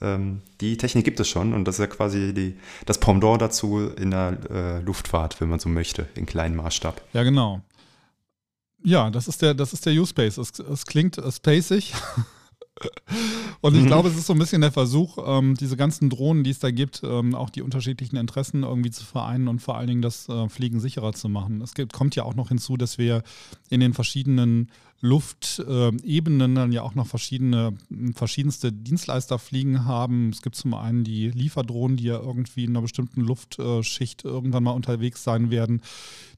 ähm, 0.00 0.42
die 0.60 0.76
Technik 0.76 1.04
gibt 1.04 1.20
es 1.20 1.28
schon 1.28 1.54
und 1.54 1.64
das 1.64 1.76
ist 1.76 1.80
ja 1.80 1.86
quasi 1.86 2.34
die, 2.34 2.56
das 2.84 2.98
Pendant 2.98 3.40
dazu 3.40 3.88
in 3.88 4.10
der 4.10 4.38
äh, 4.50 4.80
Luftfahrt, 4.80 5.40
wenn 5.40 5.48
man 5.48 5.58
so 5.58 5.68
möchte, 5.68 6.08
in 6.14 6.26
kleinem 6.26 6.56
Maßstab. 6.56 7.00
Ja, 7.12 7.22
genau. 7.22 7.62
Ja, 8.82 9.10
das 9.10 9.28
ist 9.28 9.40
der, 9.40 9.54
das 9.54 9.72
ist 9.72 9.86
der 9.86 9.94
U-Space. 9.94 10.36
Es, 10.36 10.58
es 10.58 10.84
klingt 10.84 11.18
spacig. 11.30 11.94
Und 13.60 13.74
ich 13.74 13.82
mhm. 13.82 13.86
glaube, 13.86 14.08
es 14.08 14.16
ist 14.16 14.26
so 14.26 14.32
ein 14.32 14.38
bisschen 14.38 14.60
der 14.60 14.72
Versuch, 14.72 15.18
ähm, 15.24 15.54
diese 15.54 15.76
ganzen 15.76 16.10
Drohnen, 16.10 16.44
die 16.44 16.50
es 16.50 16.58
da 16.58 16.70
gibt, 16.70 17.02
ähm, 17.04 17.34
auch 17.34 17.50
die 17.50 17.62
unterschiedlichen 17.62 18.16
Interessen 18.16 18.62
irgendwie 18.62 18.90
zu 18.90 19.04
vereinen 19.04 19.48
und 19.48 19.60
vor 19.60 19.76
allen 19.76 19.86
Dingen 19.86 20.02
das 20.02 20.28
äh, 20.28 20.48
Fliegen 20.48 20.80
sicherer 20.80 21.12
zu 21.12 21.28
machen. 21.28 21.60
Es 21.62 21.74
gibt, 21.74 21.92
kommt 21.92 22.16
ja 22.16 22.24
auch 22.24 22.34
noch 22.34 22.48
hinzu, 22.48 22.76
dass 22.76 22.98
wir 22.98 23.22
in 23.70 23.80
den 23.80 23.94
verschiedenen 23.94 24.70
Luftebenen 25.04 26.52
äh, 26.52 26.54
dann 26.54 26.72
ja 26.72 26.80
auch 26.80 26.94
noch 26.94 27.06
verschiedene, 27.06 27.74
verschiedenste 28.14 28.72
Dienstleister 28.72 29.38
fliegen 29.38 29.84
haben. 29.84 30.30
Es 30.30 30.40
gibt 30.40 30.56
zum 30.56 30.72
einen 30.72 31.04
die 31.04 31.28
Lieferdrohnen, 31.28 31.98
die 31.98 32.04
ja 32.04 32.18
irgendwie 32.18 32.64
in 32.64 32.70
einer 32.70 32.80
bestimmten 32.80 33.20
Luftschicht 33.20 34.24
irgendwann 34.24 34.64
mal 34.64 34.70
unterwegs 34.70 35.22
sein 35.22 35.50
werden. 35.50 35.82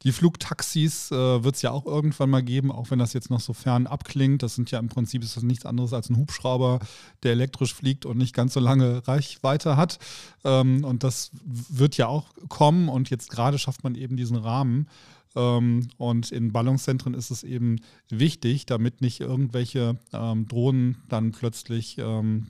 Die 0.02 0.10
Flugtaxis 0.10 1.12
äh, 1.12 1.44
wird 1.44 1.54
es 1.54 1.62
ja 1.62 1.70
auch 1.70 1.86
irgendwann 1.86 2.28
mal 2.28 2.42
geben, 2.42 2.72
auch 2.72 2.90
wenn 2.90 2.98
das 2.98 3.12
jetzt 3.12 3.30
noch 3.30 3.38
so 3.38 3.52
fern 3.52 3.86
abklingt. 3.86 4.42
Das 4.42 4.56
sind 4.56 4.72
ja 4.72 4.80
im 4.80 4.88
Prinzip 4.88 5.22
ist 5.22 5.36
das 5.36 5.44
nichts 5.44 5.64
anderes 5.64 5.92
als 5.92 6.10
ein 6.10 6.16
Hubschrauber, 6.16 6.80
der 7.22 7.32
elektrisch 7.32 7.72
fliegt 7.72 8.04
und 8.04 8.18
nicht 8.18 8.34
ganz 8.34 8.54
so 8.54 8.60
lange 8.60 9.06
Reichweite 9.06 9.76
hat. 9.76 10.00
Ähm, 10.42 10.84
und 10.84 11.04
das 11.04 11.30
wird 11.44 11.96
ja 11.96 12.08
auch 12.08 12.26
kommen 12.48 12.88
und 12.88 13.10
jetzt 13.10 13.30
gerade 13.30 13.60
schafft 13.60 13.84
man 13.84 13.94
eben 13.94 14.16
diesen 14.16 14.36
Rahmen. 14.36 14.88
Ähm, 15.36 15.88
und 15.98 16.32
in 16.32 16.52
Ballungszentren 16.52 17.14
ist 17.14 17.30
es 17.30 17.44
eben 17.44 17.80
wichtig, 18.08 18.66
damit 18.66 19.00
nicht 19.00 19.20
irgendwelche 19.20 19.98
ähm, 20.12 20.48
Drohnen 20.48 20.96
dann 21.08 21.32
plötzlich 21.32 21.98
ähm, 21.98 22.48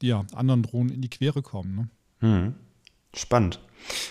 ja, 0.00 0.24
anderen 0.34 0.62
Drohnen 0.62 0.92
in 0.92 1.02
die 1.02 1.10
Quere 1.10 1.42
kommen. 1.42 1.74
Ne? 1.74 1.88
Hm. 2.20 2.54
Spannend. 3.14 3.60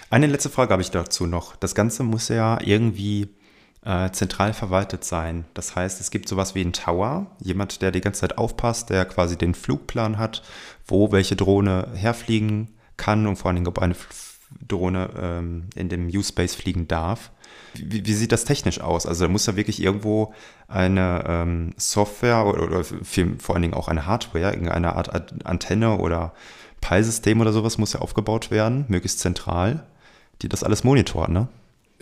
Eine 0.09 0.27
letzte 0.27 0.49
Frage 0.49 0.73
habe 0.73 0.81
ich 0.81 0.91
dazu 0.91 1.25
noch. 1.25 1.55
Das 1.55 1.73
Ganze 1.73 2.03
muss 2.03 2.27
ja 2.27 2.59
irgendwie 2.61 3.29
äh, 3.83 4.11
zentral 4.11 4.53
verwaltet 4.53 5.03
sein. 5.03 5.45
Das 5.53 5.75
heißt, 5.75 5.99
es 6.01 6.11
gibt 6.11 6.27
sowas 6.27 6.53
wie 6.53 6.61
einen 6.61 6.73
Tower, 6.73 7.35
jemand, 7.39 7.81
der 7.81 7.91
die 7.91 8.01
ganze 8.01 8.21
Zeit 8.21 8.37
aufpasst, 8.37 8.89
der 8.89 9.05
quasi 9.05 9.37
den 9.37 9.55
Flugplan 9.55 10.17
hat, 10.17 10.43
wo 10.85 11.11
welche 11.11 11.35
Drohne 11.35 11.87
herfliegen 11.95 12.69
kann 12.97 13.25
und 13.25 13.37
vor 13.37 13.47
allen 13.47 13.55
Dingen, 13.55 13.67
ob 13.67 13.79
eine 13.79 13.95
Drohne 14.67 15.09
ähm, 15.17 15.69
in 15.75 15.89
dem 15.89 16.07
U-Space 16.07 16.55
fliegen 16.55 16.87
darf. 16.87 17.31
Wie, 17.73 18.05
wie, 18.05 18.13
sieht 18.13 18.31
das 18.31 18.43
technisch 18.43 18.81
aus? 18.81 19.05
Also 19.05 19.25
da 19.25 19.31
muss 19.31 19.45
ja 19.45 19.55
wirklich 19.55 19.81
irgendwo 19.81 20.33
eine 20.67 21.23
ähm, 21.27 21.73
Software 21.77 22.45
oder, 22.45 22.63
oder 22.63 22.83
viel, 22.83 23.37
vor 23.39 23.55
allen 23.55 23.61
Dingen 23.61 23.73
auch 23.73 23.87
eine 23.87 24.05
Hardware, 24.05 24.51
irgendeine 24.51 24.95
Art 24.95 25.45
Antenne 25.45 25.97
oder 25.97 26.33
Peilsystem 26.81 27.39
oder 27.39 27.53
sowas 27.53 27.77
muss 27.77 27.93
ja 27.93 28.01
aufgebaut 28.01 28.51
werden, 28.51 28.85
möglichst 28.87 29.19
zentral, 29.19 29.83
die 30.41 30.49
das 30.49 30.63
alles 30.63 30.83
monitoren, 30.83 31.31
ne? 31.31 31.47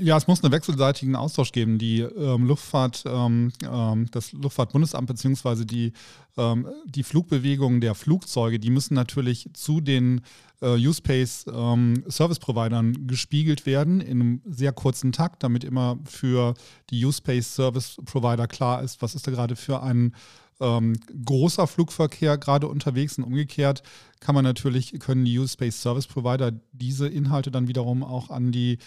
Ja, 0.01 0.17
es 0.17 0.27
muss 0.27 0.43
einen 0.43 0.53
wechselseitigen 0.53 1.15
Austausch 1.15 1.51
geben. 1.51 1.77
Die 1.77 2.01
ähm, 2.01 2.45
Luftfahrt, 2.45 3.03
ähm, 3.05 3.51
ähm, 3.63 4.07
das 4.11 4.31
Luftfahrtbundesamt 4.33 5.07
beziehungsweise 5.07 5.65
die, 5.65 5.93
ähm, 6.37 6.67
die 6.85 7.03
Flugbewegungen 7.03 7.81
der 7.81 7.95
Flugzeuge, 7.95 8.59
die 8.59 8.69
müssen 8.69 8.93
natürlich 8.93 9.49
zu 9.53 9.81
den 9.81 10.21
äh, 10.61 10.87
U-Space 10.87 11.45
ähm, 11.51 12.03
Service 12.09 12.39
Providern 12.39 13.07
gespiegelt 13.07 13.65
werden 13.65 14.01
in 14.01 14.21
einem 14.21 14.41
sehr 14.45 14.71
kurzen 14.71 15.11
Takt, 15.11 15.43
damit 15.43 15.63
immer 15.63 15.97
für 16.05 16.53
die 16.89 17.05
U-Space 17.05 17.55
Service 17.55 17.97
Provider 18.05 18.47
klar 18.47 18.81
ist, 18.81 19.01
was 19.01 19.15
ist 19.15 19.27
da 19.27 19.31
gerade 19.31 19.55
für 19.55 19.81
ein 19.83 20.13
ähm, 20.61 20.93
großer 21.25 21.67
Flugverkehr 21.67 22.37
gerade 22.37 22.67
unterwegs 22.67 23.17
und 23.17 23.23
umgekehrt 23.23 23.81
kann 24.19 24.35
man 24.35 24.43
natürlich, 24.43 24.99
können 24.99 25.23
die 25.23 25.39
U-Space 25.39 25.81
Service 25.81 26.07
Provider 26.07 26.51
diese 26.73 27.07
Inhalte 27.07 27.51
dann 27.51 27.67
wiederum 27.67 28.03
auch 28.03 28.29
an 28.29 28.51
die 28.51 28.77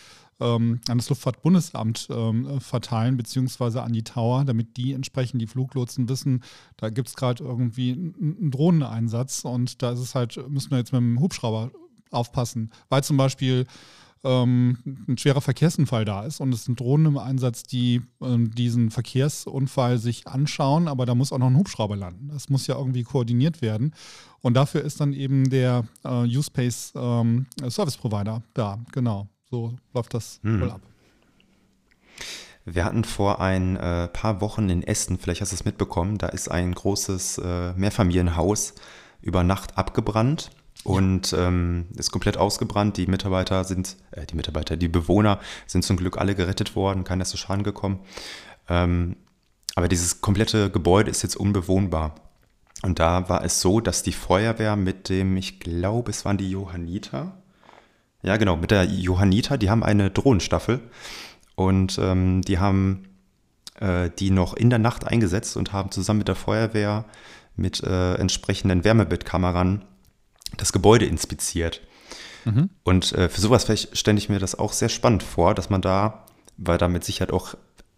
ähm, 0.42 0.81
an 0.88 0.98
das 0.98 1.09
Luftfahrtbundesamt 1.09 2.09
ähm, 2.11 2.61
verteilen, 2.61 3.16
beziehungsweise 3.16 3.83
an 3.83 3.92
die 3.92 4.05
Tower, 4.05 4.44
damit 4.44 4.76
die 4.76 4.92
entsprechend 4.92 5.40
die 5.40 5.46
Fluglotsen 5.46 6.09
wissen, 6.09 6.42
da 6.76 6.90
gibt 6.90 7.09
es 7.09 7.16
gerade 7.16 7.44
irgendwie 7.44 7.92
einen 7.92 8.50
Drohneneinsatz 8.50 9.44
und 9.44 9.83
da 9.83 9.92
ist 9.92 10.00
es 10.00 10.14
halt, 10.14 10.37
müssen 10.48 10.70
wir 10.70 10.78
jetzt 10.78 10.92
mit 10.92 11.00
dem 11.00 11.20
Hubschrauber 11.20 11.70
aufpassen, 12.11 12.70
weil 12.88 13.05
zum 13.05 13.16
Beispiel 13.16 13.66
ähm, 14.24 14.78
ein 15.09 15.18
schwerer 15.18 15.40
Verkehrsunfall 15.40 16.05
da 16.05 16.24
ist 16.24 16.40
und 16.40 16.55
es 16.55 16.64
sind 16.64 16.78
Drohnen 16.78 17.07
im 17.07 17.18
Einsatz, 17.18 17.64
die 17.64 18.02
ähm, 18.20 18.55
diesen 18.55 18.90
Verkehrsunfall 18.90 19.98
sich 19.98 20.26
anschauen, 20.26 20.88
aber 20.88 21.07
da 21.07 21.14
muss 21.14 21.33
auch 21.33 21.38
noch 21.38 21.48
ein 21.48 21.57
Hubschrauber 21.57 21.96
landen. 21.96 22.28
Das 22.28 22.48
muss 22.48 22.66
ja 22.66 22.76
irgendwie 22.76 23.02
koordiniert 23.02 23.62
werden. 23.62 23.94
Und 24.40 24.55
dafür 24.55 24.83
ist 24.83 25.00
dann 25.00 25.12
eben 25.12 25.50
der 25.50 25.85
äh, 26.05 26.37
U-Space 26.37 26.92
ähm, 26.96 27.46
Service 27.68 27.96
Provider 27.96 28.42
da, 28.55 28.78
genau. 28.92 29.28
So 29.53 29.75
läuft 29.93 30.15
das 30.15 30.41
hm. 30.45 30.62
wohl 30.62 30.71
ab. 30.71 30.81
Wir 32.65 32.87
hatten 32.87 33.05
vor 33.05 33.43
ein 33.43 33.77
äh, 33.77 34.09
paar 34.09 34.41
Wochen 34.41 34.71
in 34.71 34.83
Essen, 34.83 35.19
vielleicht 35.19 35.43
hast 35.43 35.53
du 35.53 35.57
es 35.57 35.67
mitbekommen, 35.67 36.17
da 36.17 36.29
ist 36.29 36.51
ein 36.51 36.73
großes 36.73 37.37
äh, 37.37 37.75
Mehrfamilienhaus 37.75 38.73
über 39.21 39.43
Nacht 39.43 39.77
abgebrannt 39.77 40.53
und 40.85 41.35
ähm, 41.37 41.88
ist 41.99 42.11
komplett 42.11 42.38
ausgebrannt. 42.38 42.97
Die 42.97 43.07
Mitarbeiter 43.07 43.65
sind, 43.65 43.99
äh, 44.12 44.25
die 44.25 44.37
Mitarbeiter, 44.37 44.79
die 44.79 44.88
Bewohner 44.88 45.38
sind 45.67 45.85
zum 45.85 45.99
Glück 45.99 46.17
alle 46.17 46.35
gerettet 46.35 46.75
worden, 46.75 47.05
keiner 47.05 47.23
ist 47.23 47.31
zu 47.31 47.37
Schaden 47.37 47.62
gekommen. 47.62 48.01
Ähm, 48.71 49.17
aber 49.75 49.88
dieses 49.88 50.23
komplette 50.23 50.71
Gebäude 50.71 51.11
ist 51.11 51.23
jetzt 51.23 51.37
unbewohnbar. 51.37 52.15
Und 52.81 53.01
da 53.01 53.29
war 53.29 53.45
es 53.45 53.61
so, 53.61 53.81
dass 53.81 54.03
die 54.03 54.12
Feuerwehr 54.12 54.77
mit 54.77 55.11
dem, 55.11 55.37
ich 55.37 55.61
glaube, 55.61 56.11
es 56.11 56.25
waren 56.25 56.38
die 56.38 56.51
Johanniter, 56.51 57.41
ja, 58.23 58.37
genau, 58.37 58.57
mit 58.57 58.71
der 58.71 58.85
Johanniter, 58.85 59.59
die 59.59 59.71
haben 59.71 59.83
eine 59.83 60.11
Drohnenstaffel 60.11 60.81
und 61.55 61.99
ähm, 61.99 62.43
die 62.43 62.59
haben 62.59 63.09
äh, 63.81 64.11
die 64.19 64.31
noch 64.31 64.55
in 64.55 64.71
der 64.71 64.79
Nacht 64.79 65.07
eingesetzt 65.07 65.57
und 65.57 65.73
haben 65.73 65.91
zusammen 65.91 66.19
mit 66.19 66.29
der 66.29 66.37
Feuerwehr 66.37 67.05
mit 67.57 67.83
äh, 67.83 68.15
entsprechenden 68.15 68.85
Wärmebildkameran 68.85 69.85
das 70.57 70.73
Gebäude 70.73 71.05
inspiziert. 71.07 71.81
Mhm. 72.45 72.71
Und 72.83 73.13
äh, 73.13 73.29
für 73.29 73.41
sowas 73.41 73.67
stelle 73.93 74.19
ich 74.19 74.29
mir 74.29 74.39
das 74.39 74.59
auch 74.59 74.73
sehr 74.73 74.89
spannend 74.89 75.23
vor, 75.23 75.55
dass 75.55 75.71
man 75.71 75.83
da, 75.83 76.25
weil 76.57 76.79
da 76.79 76.89
mit 76.89 77.05
Sicherheit 77.05 77.33
auch 77.33 77.55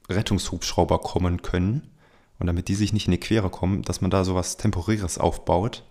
Rettungshubschrauber 0.09 0.99
kommen 0.99 1.43
können 1.43 1.91
und 2.39 2.47
damit 2.47 2.69
die 2.69 2.75
sich 2.75 2.93
nicht 2.93 3.07
in 3.07 3.13
die 3.13 3.21
Quere 3.21 3.51
kommen, 3.51 3.83
dass 3.83 4.01
man 4.01 4.11
da 4.11 4.25
sowas 4.25 4.57
Temporäres 4.57 5.19
aufbaut 5.19 5.85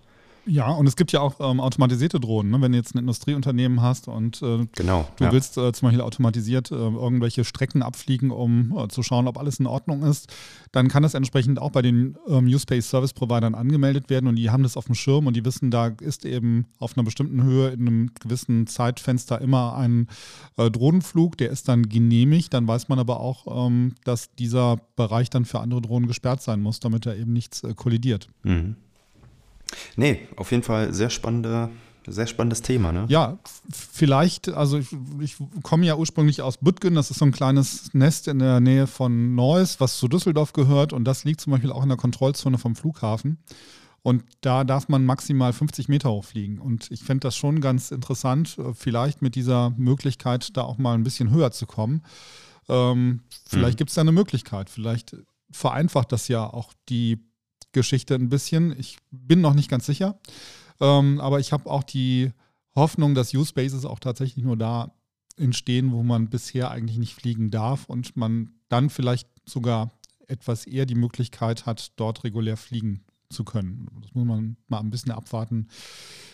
ja, 0.46 0.70
und 0.72 0.88
es 0.88 0.96
gibt 0.96 1.12
ja 1.12 1.22
auch 1.22 1.40
ähm, 1.40 1.60
automatisierte 1.60 2.20
Drohnen. 2.20 2.52
Ne? 2.52 2.62
Wenn 2.62 2.72
du 2.72 2.78
jetzt 2.78 2.96
ein 2.96 3.00
Industrieunternehmen 3.00 3.82
hast 3.82 4.08
und 4.08 4.42
äh, 4.42 4.68
genau, 4.76 5.08
du 5.18 5.26
ja. 5.26 5.32
willst 5.32 5.58
äh, 5.58 5.72
zum 5.72 5.88
Beispiel 5.88 6.02
automatisiert 6.02 6.72
äh, 6.72 6.76
irgendwelche 6.76 7.44
Strecken 7.46 7.82
abfliegen, 7.82 8.32
um 8.32 8.78
äh, 8.78 8.88
zu 8.90 9.04
schauen, 9.04 9.28
ob 9.28 9.38
alles 9.38 9.60
in 9.60 9.68
Ordnung 9.68 10.04
ist, 10.04 10.34
dann 10.72 10.90
kann 10.90 11.04
das 11.04 11.14
entsprechend 11.14 11.60
auch 11.60 11.72
bei 11.72 11.82
den 11.82 12.18
ähm, 12.28 12.46
Use-Space 12.46 12.90
Service 12.90 13.14
Providern 13.14 13.56
angemeldet 13.56 14.10
werden 14.10 14.28
und 14.28 14.36
die 14.36 14.50
haben 14.50 14.64
das 14.64 14.76
auf 14.76 14.86
dem 14.86 14.96
Schirm 14.96 15.28
und 15.28 15.36
die 15.36 15.46
wissen, 15.46 15.72
da 15.72 15.88
ist 15.88 16.26
eben 16.26 16.66
auf 16.80 16.98
einer 16.98 17.04
bestimmten 17.04 17.44
Höhe 17.44 17.70
in 17.70 17.88
einem 17.88 18.12
gewissen 18.20 18.68
Zeitfenster 18.68 19.40
immer 19.40 19.76
ein 19.76 20.08
äh, 20.58 20.70
Drohnenflug, 20.70 21.38
der 21.38 21.52
ist 21.52 21.68
dann 21.70 21.90
genehmigt. 21.90 22.54
Dann 22.54 22.68
weiß 22.68 22.90
man 22.90 23.00
aber 23.00 23.20
auch, 23.20 23.68
ähm, 23.68 23.96
dass 24.04 24.34
dieser 24.36 24.78
Bereich 24.96 25.30
dann 25.30 25.46
für 25.46 25.60
andere 25.60 25.82
Drohnen 25.82 26.08
gesperrt 26.08 26.42
sein 26.42 26.62
muss, 26.62 26.80
damit 26.80 27.06
er 27.06 27.16
eben 27.16 27.34
nichts 27.34 27.64
äh, 27.64 27.74
kollidiert. 27.74 28.28
Mhm. 28.44 28.76
Nee, 29.96 30.28
auf 30.36 30.52
jeden 30.52 30.64
Fall 30.64 30.94
sehr 30.94 31.10
spannende, 31.10 31.70
sehr 32.08 32.28
spannendes 32.28 32.62
Thema, 32.62 32.92
ne? 32.92 33.06
Ja, 33.08 33.38
vielleicht, 33.72 34.50
also 34.50 34.78
ich, 34.78 34.96
ich 35.22 35.38
komme 35.62 35.86
ja 35.86 35.96
ursprünglich 35.96 36.42
aus 36.42 36.58
Büttgen, 36.58 36.96
das 36.96 37.12
ist 37.12 37.20
so 37.20 37.26
ein 37.26 37.32
kleines 37.32 37.94
Nest 37.94 38.28
in 38.28 38.40
der 38.40 38.60
Nähe 38.60 38.88
von 38.88 39.36
Neuss, 39.36 39.80
was 39.80 39.98
zu 39.98 40.08
Düsseldorf 40.08 40.54
gehört 40.54 40.94
und 40.94 41.06
das 41.06 41.24
liegt 41.24 41.42
zum 41.42 41.52
Beispiel 41.52 41.72
auch 41.72 41.84
in 41.84 41.90
der 41.90 41.98
Kontrollzone 41.98 42.58
vom 42.58 42.76
Flughafen. 42.76 43.38
Und 44.04 44.26
da 44.42 44.66
darf 44.66 44.90
man 44.90 45.06
maximal 45.06 45.54
50 45.54 45.88
Meter 45.88 46.12
hochfliegen. 46.12 46.60
Und 46.60 46.92
ich 46.92 47.04
fände 47.04 47.22
das 47.22 47.38
schon 47.38 47.62
ganz 47.62 47.90
interessant, 47.90 48.58
äh, 48.60 48.74
vielleicht 48.74 49.22
mit 49.22 49.36
dieser 49.36 49.70
Möglichkeit, 49.78 50.56
da 50.58 50.64
auch 50.64 50.78
mal 50.78 50.94
ein 50.94 51.04
bisschen 51.04 51.32
höher 51.32 51.52
zu 51.52 51.66
kommen. 51.66 52.04
Ähm, 52.68 53.22
vielleicht 53.48 53.76
mhm. 53.76 53.78
gibt 53.78 53.90
es 53.92 53.96
da 53.96 54.02
eine 54.02 54.12
Möglichkeit. 54.12 54.70
Vielleicht 54.70 55.16
vereinfacht 55.52 56.12
das 56.12 56.28
ja 56.28 56.46
auch 56.46 56.74
die 56.90 57.26
Geschichte 57.74 58.16
ein 58.16 58.30
bisschen. 58.30 58.78
Ich 58.80 58.98
bin 59.12 59.42
noch 59.42 59.54
nicht 59.54 59.70
ganz 59.70 59.86
sicher, 59.86 60.20
ähm, 60.80 61.20
aber 61.20 61.40
ich 61.40 61.52
habe 61.52 61.70
auch 61.70 61.84
die 61.84 62.32
Hoffnung, 62.76 63.14
dass 63.16 63.34
U-Spaces 63.34 63.86
auch 63.86 64.00
tatsächlich 64.00 64.44
nur 64.44 64.58
da 64.58 64.94
entstehen, 65.38 65.92
wo 65.92 66.04
man 66.04 66.30
bisher 66.30 66.72
eigentlich 66.72 66.98
nicht 66.98 67.14
fliegen 67.14 67.52
darf 67.52 67.86
und 67.86 68.16
man 68.16 68.52
dann 68.70 68.90
vielleicht 68.90 69.28
sogar 69.46 69.92
etwas 70.28 70.66
eher 70.66 70.86
die 70.86 70.96
Möglichkeit 70.96 71.66
hat, 71.66 71.92
dort 71.98 72.24
regulär 72.24 72.58
fliegen 72.58 73.04
zu 73.30 73.44
können. 73.44 73.88
Das 74.02 74.14
muss 74.14 74.26
man 74.26 74.56
mal 74.68 74.80
ein 74.80 74.90
bisschen 74.92 75.12
abwarten, 75.12 75.68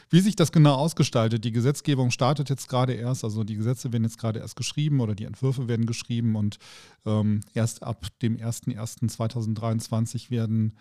Wie 0.09 0.19
sich 0.19 0.35
das 0.35 0.51
genau 0.51 0.75
ausgestaltet, 0.75 1.45
die 1.45 1.51
Gesetzgebung 1.51 2.11
startet 2.11 2.49
jetzt 2.49 2.67
gerade 2.67 2.93
erst, 2.93 3.23
also 3.23 3.43
die 3.43 3.55
Gesetze 3.55 3.93
werden 3.93 4.03
jetzt 4.03 4.17
gerade 4.17 4.39
erst 4.39 4.55
geschrieben 4.55 4.99
oder 4.99 5.15
die 5.15 5.25
Entwürfe 5.25 5.67
werden 5.67 5.85
geschrieben 5.85 6.35
und 6.35 6.57
ähm, 7.05 7.41
erst 7.53 7.83
ab 7.83 8.07
dem 8.21 8.37
01.01.2023 8.37 10.29
werden 10.29 10.75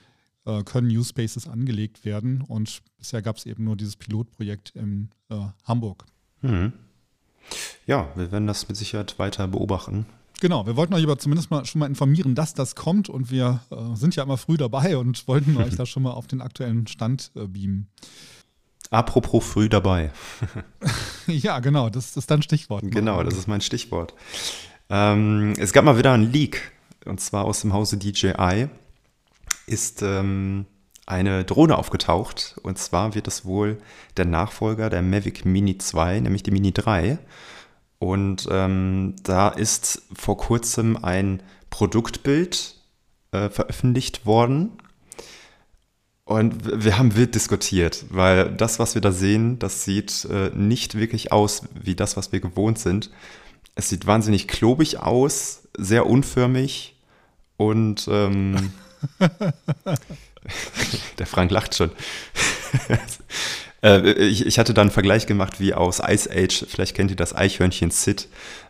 äh, 0.48 0.64
können 0.64 0.88
New 0.88 1.04
Spaces 1.04 1.46
angelegt 1.46 2.04
werden 2.04 2.40
und 2.40 2.82
bisher 2.96 3.22
gab 3.22 3.36
es 3.36 3.46
eben 3.46 3.64
nur 3.64 3.76
dieses 3.76 3.96
Pilotprojekt 3.96 4.70
in 4.70 5.10
äh, 5.30 5.36
Hamburg. 5.64 6.06
Mhm. 6.40 6.72
Ja, 7.86 8.08
wir 8.14 8.32
werden 8.32 8.46
das 8.46 8.68
mit 8.68 8.76
Sicherheit 8.76 9.18
weiter 9.18 9.46
beobachten. 9.48 10.06
Genau, 10.40 10.66
wir 10.66 10.76
wollten 10.76 10.94
euch 10.94 11.02
aber 11.02 11.18
zumindest 11.18 11.50
mal 11.50 11.64
schon 11.64 11.80
mal 11.80 11.86
informieren, 11.86 12.34
dass 12.34 12.54
das 12.54 12.74
kommt 12.74 13.08
und 13.08 13.30
wir 13.30 13.60
äh, 13.70 13.96
sind 13.96 14.16
ja 14.16 14.22
immer 14.22 14.38
früh 14.38 14.56
dabei 14.56 14.96
und 14.96 15.26
wollten 15.28 15.56
euch 15.56 15.76
da 15.76 15.84
schon 15.84 16.02
mal 16.02 16.12
auf 16.12 16.26
den 16.26 16.40
aktuellen 16.40 16.86
Stand 16.86 17.30
äh, 17.34 17.46
beamen. 17.46 17.88
Apropos 18.90 19.44
früh 19.44 19.68
dabei. 19.68 20.12
ja, 21.26 21.58
genau, 21.60 21.90
das 21.90 22.16
ist 22.16 22.30
dein 22.30 22.40
Stichwort. 22.40 22.84
Genau, 22.86 23.22
das 23.22 23.36
ist 23.36 23.46
mein 23.46 23.60
Stichwort. 23.60 24.14
Ähm, 24.88 25.52
es 25.58 25.74
gab 25.74 25.84
mal 25.84 25.98
wieder 25.98 26.12
einen 26.12 26.32
Leak 26.32 26.72
und 27.04 27.20
zwar 27.20 27.44
aus 27.44 27.60
dem 27.60 27.74
Hause 27.74 27.98
DJI 27.98 28.68
ist 29.68 30.02
ähm, 30.02 30.66
eine 31.06 31.44
Drohne 31.44 31.78
aufgetaucht 31.78 32.58
und 32.62 32.78
zwar 32.78 33.14
wird 33.14 33.28
es 33.28 33.44
wohl 33.44 33.78
der 34.16 34.26
Nachfolger 34.26 34.90
der 34.90 35.02
Mavic 35.02 35.44
Mini 35.44 35.78
2, 35.78 36.20
nämlich 36.20 36.42
die 36.42 36.50
Mini 36.50 36.72
3. 36.72 37.18
Und 37.98 38.46
ähm, 38.50 39.16
da 39.22 39.48
ist 39.48 40.02
vor 40.14 40.36
kurzem 40.36 41.02
ein 41.02 41.42
Produktbild 41.70 42.76
äh, 43.32 43.48
veröffentlicht 43.48 44.26
worden. 44.26 44.72
Und 46.24 46.84
wir 46.84 46.98
haben 46.98 47.16
wild 47.16 47.34
diskutiert, 47.34 48.04
weil 48.10 48.50
das, 48.54 48.78
was 48.78 48.94
wir 48.94 49.00
da 49.00 49.12
sehen, 49.12 49.58
das 49.58 49.84
sieht 49.84 50.26
äh, 50.30 50.50
nicht 50.54 50.94
wirklich 50.94 51.32
aus 51.32 51.62
wie 51.72 51.94
das, 51.94 52.18
was 52.18 52.32
wir 52.32 52.40
gewohnt 52.40 52.78
sind. 52.78 53.10
Es 53.74 53.88
sieht 53.88 54.06
wahnsinnig 54.06 54.46
klobig 54.46 55.00
aus, 55.00 55.68
sehr 55.76 56.06
unförmig 56.06 56.96
und 57.56 58.08
ähm, 58.12 58.72
der 61.18 61.26
Frank 61.26 61.50
lacht 61.50 61.74
schon. 61.74 61.90
Äh, 63.80 64.10
ich, 64.14 64.44
ich, 64.44 64.58
hatte 64.58 64.74
da 64.74 64.80
einen 64.80 64.90
Vergleich 64.90 65.26
gemacht 65.26 65.60
wie 65.60 65.72
aus 65.72 66.02
Ice 66.04 66.28
Age, 66.28 66.66
vielleicht 66.68 66.96
kennt 66.96 67.12
ihr 67.12 67.16
das 67.16 67.32
Eichhörnchen 67.32 67.92
Sid 67.92 68.26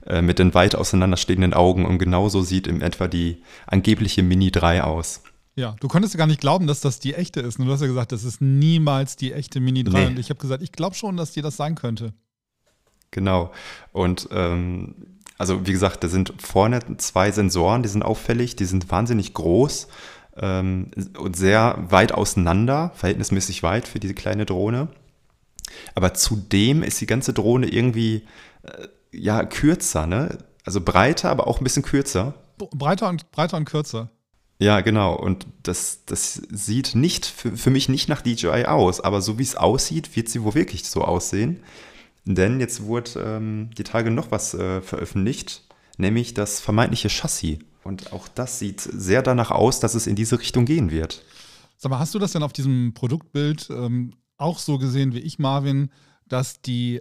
äh, 0.06 0.20
mit 0.20 0.38
den 0.38 0.52
weit 0.52 0.74
auseinanderstehenden 0.74 1.54
Augen 1.54 1.86
und 1.86 1.98
genauso 1.98 2.42
sieht 2.42 2.66
in 2.66 2.82
etwa 2.82 3.08
die 3.08 3.42
angebliche 3.66 4.22
Mini 4.22 4.50
3 4.50 4.84
aus. 4.84 5.22
Ja, 5.56 5.74
du 5.80 5.88
konntest 5.88 6.14
ja 6.14 6.18
gar 6.18 6.26
nicht 6.26 6.40
glauben, 6.40 6.66
dass 6.66 6.80
das 6.80 7.00
die 7.00 7.14
echte 7.14 7.40
ist. 7.40 7.58
Und 7.58 7.66
du 7.66 7.72
hast 7.72 7.80
ja 7.80 7.86
gesagt, 7.86 8.12
das 8.12 8.22
ist 8.22 8.40
niemals 8.40 9.16
die 9.16 9.32
echte 9.32 9.60
Mini 9.60 9.82
3. 9.82 9.98
Nee. 9.98 10.06
Und 10.08 10.18
ich 10.18 10.30
habe 10.30 10.38
gesagt, 10.38 10.62
ich 10.62 10.72
glaube 10.72 10.94
schon, 10.94 11.16
dass 11.16 11.32
die 11.32 11.42
das 11.42 11.56
sein 11.56 11.74
könnte. 11.74 12.12
Genau. 13.10 13.50
Und 13.92 14.28
ähm, 14.30 14.94
also 15.36 15.66
wie 15.66 15.72
gesagt, 15.72 16.04
da 16.04 16.08
sind 16.08 16.32
vorne 16.38 16.80
zwei 16.98 17.32
Sensoren, 17.32 17.82
die 17.82 17.88
sind 17.88 18.04
auffällig, 18.04 18.56
die 18.56 18.66
sind 18.66 18.90
wahnsinnig 18.90 19.34
groß 19.34 19.88
ähm, 20.40 20.90
und 21.18 21.36
sehr 21.36 21.78
weit 21.88 22.12
auseinander, 22.12 22.92
verhältnismäßig 22.94 23.62
weit 23.62 23.88
für 23.88 24.00
diese 24.00 24.14
kleine 24.14 24.46
Drohne. 24.46 24.88
Aber 25.94 26.14
zudem 26.14 26.82
ist 26.82 27.00
die 27.00 27.06
ganze 27.06 27.32
Drohne 27.32 27.68
irgendwie 27.68 28.22
äh, 28.62 28.88
ja 29.12 29.44
kürzer, 29.44 30.06
ne? 30.06 30.38
Also 30.64 30.80
breiter, 30.80 31.30
aber 31.30 31.46
auch 31.46 31.60
ein 31.60 31.64
bisschen 31.64 31.82
kürzer. 31.82 32.34
Breiter 32.58 33.08
und 33.08 33.30
breiter 33.30 33.56
und 33.56 33.64
kürzer. 33.64 34.10
Ja, 34.58 34.80
genau. 34.80 35.14
Und 35.14 35.46
das, 35.62 36.04
das 36.04 36.34
sieht 36.50 36.94
nicht 36.94 37.26
für, 37.26 37.56
für 37.56 37.70
mich 37.70 37.88
nicht 37.88 38.08
nach 38.08 38.22
DJI 38.22 38.64
aus, 38.66 39.00
aber 39.00 39.22
so 39.22 39.38
wie 39.38 39.44
es 39.44 39.56
aussieht, 39.56 40.16
wird 40.16 40.28
sie 40.28 40.42
wohl 40.42 40.54
wirklich 40.54 40.84
so 40.84 41.02
aussehen. 41.02 41.62
Denn 42.24 42.60
jetzt 42.60 42.82
wurde 42.82 43.20
ähm, 43.24 43.70
die 43.78 43.84
Tage 43.84 44.10
noch 44.10 44.30
was 44.30 44.52
äh, 44.54 44.82
veröffentlicht, 44.82 45.62
nämlich 45.96 46.34
das 46.34 46.60
vermeintliche 46.60 47.08
Chassis. 47.08 47.58
Und 47.88 48.12
auch 48.12 48.28
das 48.28 48.58
sieht 48.58 48.80
sehr 48.80 49.22
danach 49.22 49.50
aus, 49.50 49.80
dass 49.80 49.94
es 49.94 50.06
in 50.06 50.14
diese 50.14 50.38
Richtung 50.38 50.66
gehen 50.66 50.90
wird. 50.90 51.24
Sag 51.78 51.90
mal, 51.90 51.98
hast 51.98 52.14
du 52.14 52.18
das 52.18 52.32
denn 52.32 52.42
auf 52.42 52.52
diesem 52.52 52.92
Produktbild 52.92 53.70
ähm, 53.70 54.12
auch 54.36 54.58
so 54.58 54.76
gesehen 54.76 55.14
wie 55.14 55.20
ich, 55.20 55.38
Marvin, 55.38 55.90
dass 56.26 56.60
die 56.60 57.00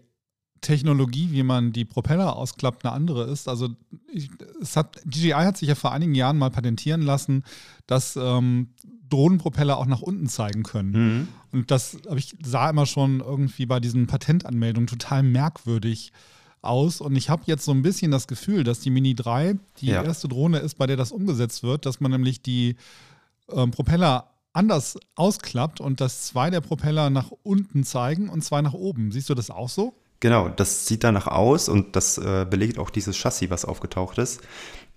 Technologie, 0.62 1.30
wie 1.32 1.44
man 1.44 1.74
die 1.74 1.84
Propeller 1.84 2.38
ausklappt, 2.38 2.86
eine 2.86 2.94
andere 2.94 3.26
ist. 3.26 3.50
Also 3.50 3.68
ich, 4.08 4.30
es 4.62 4.78
hat, 4.78 5.02
DJI 5.04 5.32
hat 5.32 5.58
sich 5.58 5.68
ja 5.68 5.76
vor 5.76 5.92
einigen 5.92 6.16
Jahren 6.16 6.38
mal 6.38 6.52
patentieren 6.52 7.02
lassen, 7.02 7.44
dass 7.86 8.16
ähm, 8.16 8.70
Drohnenpropeller 9.10 9.78
auch 9.78 9.88
nach 9.88 10.02
unten 10.02 10.28
zeigen 10.28 10.64
können. 10.64 10.92
Mhm. 10.92 11.28
Und 11.52 11.70
das 11.70 11.98
ich 12.16 12.34
sah 12.42 12.70
immer 12.70 12.86
schon 12.86 13.20
irgendwie 13.20 13.66
bei 13.66 13.82
diesen 13.82 14.08
Patentanmeldungen 14.08 14.88
total 14.88 15.22
merkwürdig 15.24 16.14
aus. 16.62 17.02
Und 17.02 17.16
ich 17.16 17.30
habe 17.30 17.44
jetzt 17.46 17.66
so 17.66 17.72
ein 17.72 17.82
bisschen 17.82 18.12
das 18.12 18.28
Gefühl, 18.28 18.64
dass 18.64 18.80
die 18.80 18.90
Mini 18.90 19.16
3 19.16 19.56
die 19.80 19.88
ja. 19.88 20.04
erste 20.04 20.28
Drohne 20.28 20.60
ist, 20.60 20.78
bei 20.78 20.88
der 20.88 20.98
das 20.98 21.12
umgesetzt 21.12 21.64
wird, 21.64 21.86
dass 21.86 22.00
man 22.00 22.12
nämlich 22.12 22.42
die 22.42 22.76
ähm, 23.52 23.72
Propeller 23.72 24.32
anders 24.54 24.98
ausklappt 25.16 25.80
und 25.80 26.02
dass 26.02 26.26
zwei 26.26 26.50
der 26.50 26.62
Propeller 26.62 27.10
nach 27.10 27.32
unten 27.44 27.84
zeigen 27.84 28.30
und 28.30 28.44
zwei 28.44 28.62
nach 28.62 28.74
oben. 28.74 29.12
Siehst 29.12 29.30
du 29.30 29.36
das 29.36 29.52
auch 29.52 29.70
so? 29.70 29.94
Genau, 30.20 30.50
das 30.50 30.88
sieht 30.88 31.04
danach 31.04 31.28
aus 31.28 31.70
und 31.70 31.96
das 31.96 32.18
äh, 32.18 32.46
belegt 32.50 32.80
auch 32.80 32.90
dieses 32.90 33.16
Chassis, 33.16 33.52
was 33.52 33.66
aufgetaucht 33.66 34.18
ist. 34.18 34.42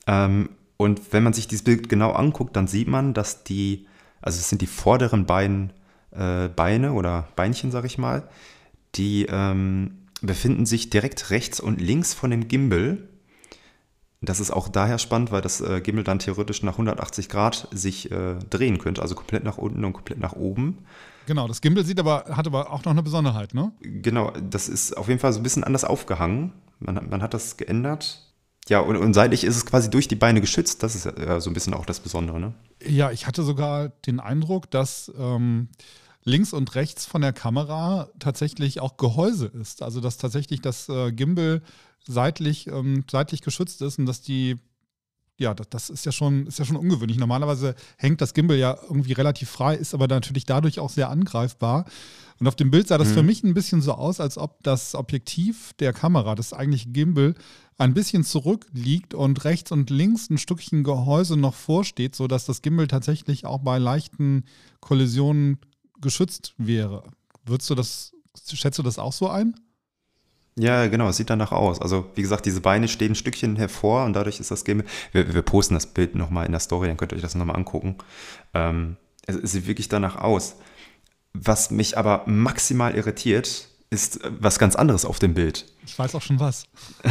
Ähm, 0.06 0.48
und 0.78 1.12
wenn 1.12 1.22
man 1.22 1.34
sich 1.34 1.46
dieses 1.46 1.62
Bild 1.62 1.90
genau 1.90 2.12
anguckt, 2.12 2.56
dann 2.56 2.66
sieht 2.66 2.88
man, 2.88 3.12
dass 3.12 3.44
die, 3.44 3.86
also 4.22 4.38
es 4.38 4.48
sind 4.48 4.62
die 4.62 4.66
vorderen 4.66 5.26
beiden 5.26 5.74
äh, 6.10 6.48
Beine 6.48 6.94
oder 6.94 7.28
Beinchen, 7.36 7.70
sag 7.70 7.84
ich 7.84 7.98
mal, 7.98 8.26
die 8.94 9.26
ähm, 9.28 9.99
befinden 10.22 10.66
sich 10.66 10.90
direkt 10.90 11.30
rechts 11.30 11.60
und 11.60 11.80
links 11.80 12.14
von 12.14 12.30
dem 12.30 12.48
Gimbal. 12.48 13.08
Das 14.22 14.38
ist 14.38 14.50
auch 14.50 14.68
daher 14.68 14.98
spannend, 14.98 15.32
weil 15.32 15.40
das 15.40 15.60
äh, 15.60 15.80
Gimbal 15.80 16.04
dann 16.04 16.18
theoretisch 16.18 16.62
nach 16.62 16.74
180 16.74 17.28
Grad 17.28 17.68
sich 17.70 18.10
äh, 18.10 18.36
drehen 18.50 18.78
könnte, 18.78 19.00
also 19.00 19.14
komplett 19.14 19.44
nach 19.44 19.56
unten 19.56 19.84
und 19.84 19.94
komplett 19.94 20.18
nach 20.18 20.34
oben. 20.34 20.78
Genau, 21.26 21.48
das 21.48 21.60
Gimbal 21.60 21.84
sieht 21.84 22.00
aber, 22.00 22.24
hat 22.28 22.46
aber 22.46 22.70
auch 22.70 22.84
noch 22.84 22.92
eine 22.92 23.02
Besonderheit, 23.02 23.54
ne? 23.54 23.72
Genau, 23.80 24.32
das 24.32 24.68
ist 24.68 24.96
auf 24.96 25.08
jeden 25.08 25.20
Fall 25.20 25.32
so 25.32 25.40
ein 25.40 25.42
bisschen 25.42 25.64
anders 25.64 25.84
aufgehangen. 25.84 26.52
Man, 26.80 27.08
man 27.08 27.22
hat 27.22 27.34
das 27.34 27.56
geändert. 27.56 28.26
Ja, 28.68 28.80
und, 28.80 28.96
und 28.96 29.14
seitlich 29.14 29.44
ist 29.44 29.56
es 29.56 29.66
quasi 29.66 29.90
durch 29.90 30.06
die 30.06 30.16
Beine 30.16 30.40
geschützt. 30.40 30.82
Das 30.82 30.94
ist 30.94 31.04
ja 31.04 31.40
so 31.40 31.50
ein 31.50 31.54
bisschen 31.54 31.74
auch 31.74 31.86
das 31.86 32.00
Besondere, 32.00 32.38
ne? 32.38 32.52
Ja, 32.86 33.10
ich 33.10 33.26
hatte 33.26 33.42
sogar 33.42 33.88
den 33.88 34.20
Eindruck, 34.20 34.70
dass 34.70 35.10
ähm, 35.18 35.68
links 36.24 36.52
und 36.52 36.74
rechts 36.74 37.06
von 37.06 37.22
der 37.22 37.32
Kamera 37.32 38.10
tatsächlich 38.18 38.80
auch 38.80 38.96
Gehäuse 38.96 39.46
ist. 39.46 39.82
Also 39.82 40.00
dass 40.00 40.18
tatsächlich 40.18 40.60
das 40.60 40.88
äh, 40.88 41.12
Gimbal 41.12 41.62
seitlich, 42.06 42.66
ähm, 42.66 43.04
seitlich 43.10 43.42
geschützt 43.42 43.82
ist 43.82 43.98
und 43.98 44.06
dass 44.06 44.20
die, 44.20 44.56
ja, 45.38 45.54
das, 45.54 45.68
das, 45.70 45.90
ist 45.90 46.04
ja 46.04 46.12
schon, 46.12 46.46
ist 46.46 46.58
ja 46.58 46.64
schon 46.64 46.76
ungewöhnlich. 46.76 47.18
Normalerweise 47.18 47.74
hängt 47.96 48.20
das 48.20 48.34
Gimbal 48.34 48.58
ja 48.58 48.78
irgendwie 48.82 49.12
relativ 49.12 49.50
frei, 49.50 49.74
ist 49.74 49.94
aber 49.94 50.08
natürlich 50.08 50.44
dadurch 50.44 50.78
auch 50.78 50.90
sehr 50.90 51.08
angreifbar. 51.08 51.86
Und 52.38 52.48
auf 52.48 52.56
dem 52.56 52.70
Bild 52.70 52.88
sah 52.88 52.96
das 52.98 53.08
mhm. 53.08 53.14
für 53.14 53.22
mich 53.22 53.44
ein 53.44 53.54
bisschen 53.54 53.82
so 53.82 53.92
aus, 53.92 54.18
als 54.18 54.38
ob 54.38 54.62
das 54.62 54.94
Objektiv 54.94 55.72
der 55.78 55.92
Kamera, 55.92 56.34
das 56.34 56.52
eigentliche 56.52 56.88
Gimbal, 56.88 57.34
ein 57.76 57.94
bisschen 57.94 58.24
zurückliegt 58.24 59.14
und 59.14 59.44
rechts 59.44 59.72
und 59.72 59.88
links 59.88 60.28
ein 60.28 60.36
Stückchen 60.36 60.84
Gehäuse 60.84 61.36
noch 61.36 61.54
vorsteht, 61.54 62.14
sodass 62.14 62.44
das 62.44 62.60
Gimbal 62.60 62.88
tatsächlich 62.88 63.46
auch 63.46 63.60
bei 63.60 63.78
leichten 63.78 64.44
Kollisionen 64.80 65.58
geschützt 66.00 66.54
wäre. 66.58 67.04
Würdest 67.44 67.70
du 67.70 67.74
das, 67.74 68.12
schätzt 68.52 68.78
du 68.78 68.82
das 68.82 68.98
auch 68.98 69.12
so 69.12 69.28
ein? 69.28 69.54
Ja, 70.56 70.88
genau, 70.88 71.08
es 71.08 71.16
sieht 71.16 71.30
danach 71.30 71.52
aus. 71.52 71.80
Also, 71.80 72.10
wie 72.14 72.22
gesagt, 72.22 72.44
diese 72.44 72.60
Beine 72.60 72.88
stehen 72.88 73.12
ein 73.12 73.14
Stückchen 73.14 73.56
hervor 73.56 74.04
und 74.04 74.12
dadurch 74.12 74.40
ist 74.40 74.50
das 74.50 74.64
Game. 74.64 74.82
Wir, 75.12 75.32
wir 75.32 75.42
posten 75.42 75.74
das 75.74 75.86
Bild 75.86 76.14
nochmal 76.14 76.44
in 76.44 76.52
der 76.52 76.60
Story, 76.60 76.88
dann 76.88 76.96
könnt 76.96 77.12
ihr 77.12 77.16
euch 77.16 77.22
das 77.22 77.34
nochmal 77.34 77.56
angucken. 77.56 77.96
Ähm, 78.52 78.96
es, 79.26 79.36
es 79.36 79.52
sieht 79.52 79.66
wirklich 79.66 79.88
danach 79.88 80.16
aus. 80.16 80.56
Was 81.32 81.70
mich 81.70 81.96
aber 81.96 82.24
maximal 82.26 82.94
irritiert, 82.94 83.69
ist 83.90 84.22
äh, 84.24 84.30
was 84.38 84.58
ganz 84.58 84.76
anderes 84.76 85.04
auf 85.04 85.18
dem 85.18 85.34
Bild. 85.34 85.66
Ich 85.84 85.98
weiß 85.98 86.14
auch 86.14 86.22
schon 86.22 86.40
was. 86.40 86.64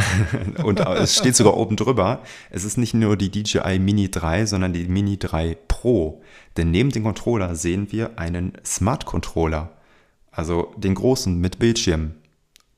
und 0.64 0.80
äh, 0.80 0.94
es 0.94 1.16
steht 1.16 1.36
sogar 1.36 1.56
oben 1.56 1.76
drüber. 1.76 2.22
Es 2.48 2.64
ist 2.64 2.78
nicht 2.78 2.94
nur 2.94 3.16
die 3.16 3.30
DJI 3.30 3.78
Mini 3.78 4.10
3, 4.10 4.46
sondern 4.46 4.72
die 4.72 4.88
Mini 4.88 5.18
3 5.18 5.56
Pro. 5.68 6.22
Denn 6.56 6.70
neben 6.70 6.90
dem 6.90 7.04
Controller 7.04 7.54
sehen 7.54 7.92
wir 7.92 8.18
einen 8.18 8.52
Smart 8.64 9.04
Controller. 9.04 9.76
Also 10.30 10.72
den 10.76 10.94
großen 10.94 11.38
mit 11.38 11.58
Bildschirm. 11.58 12.14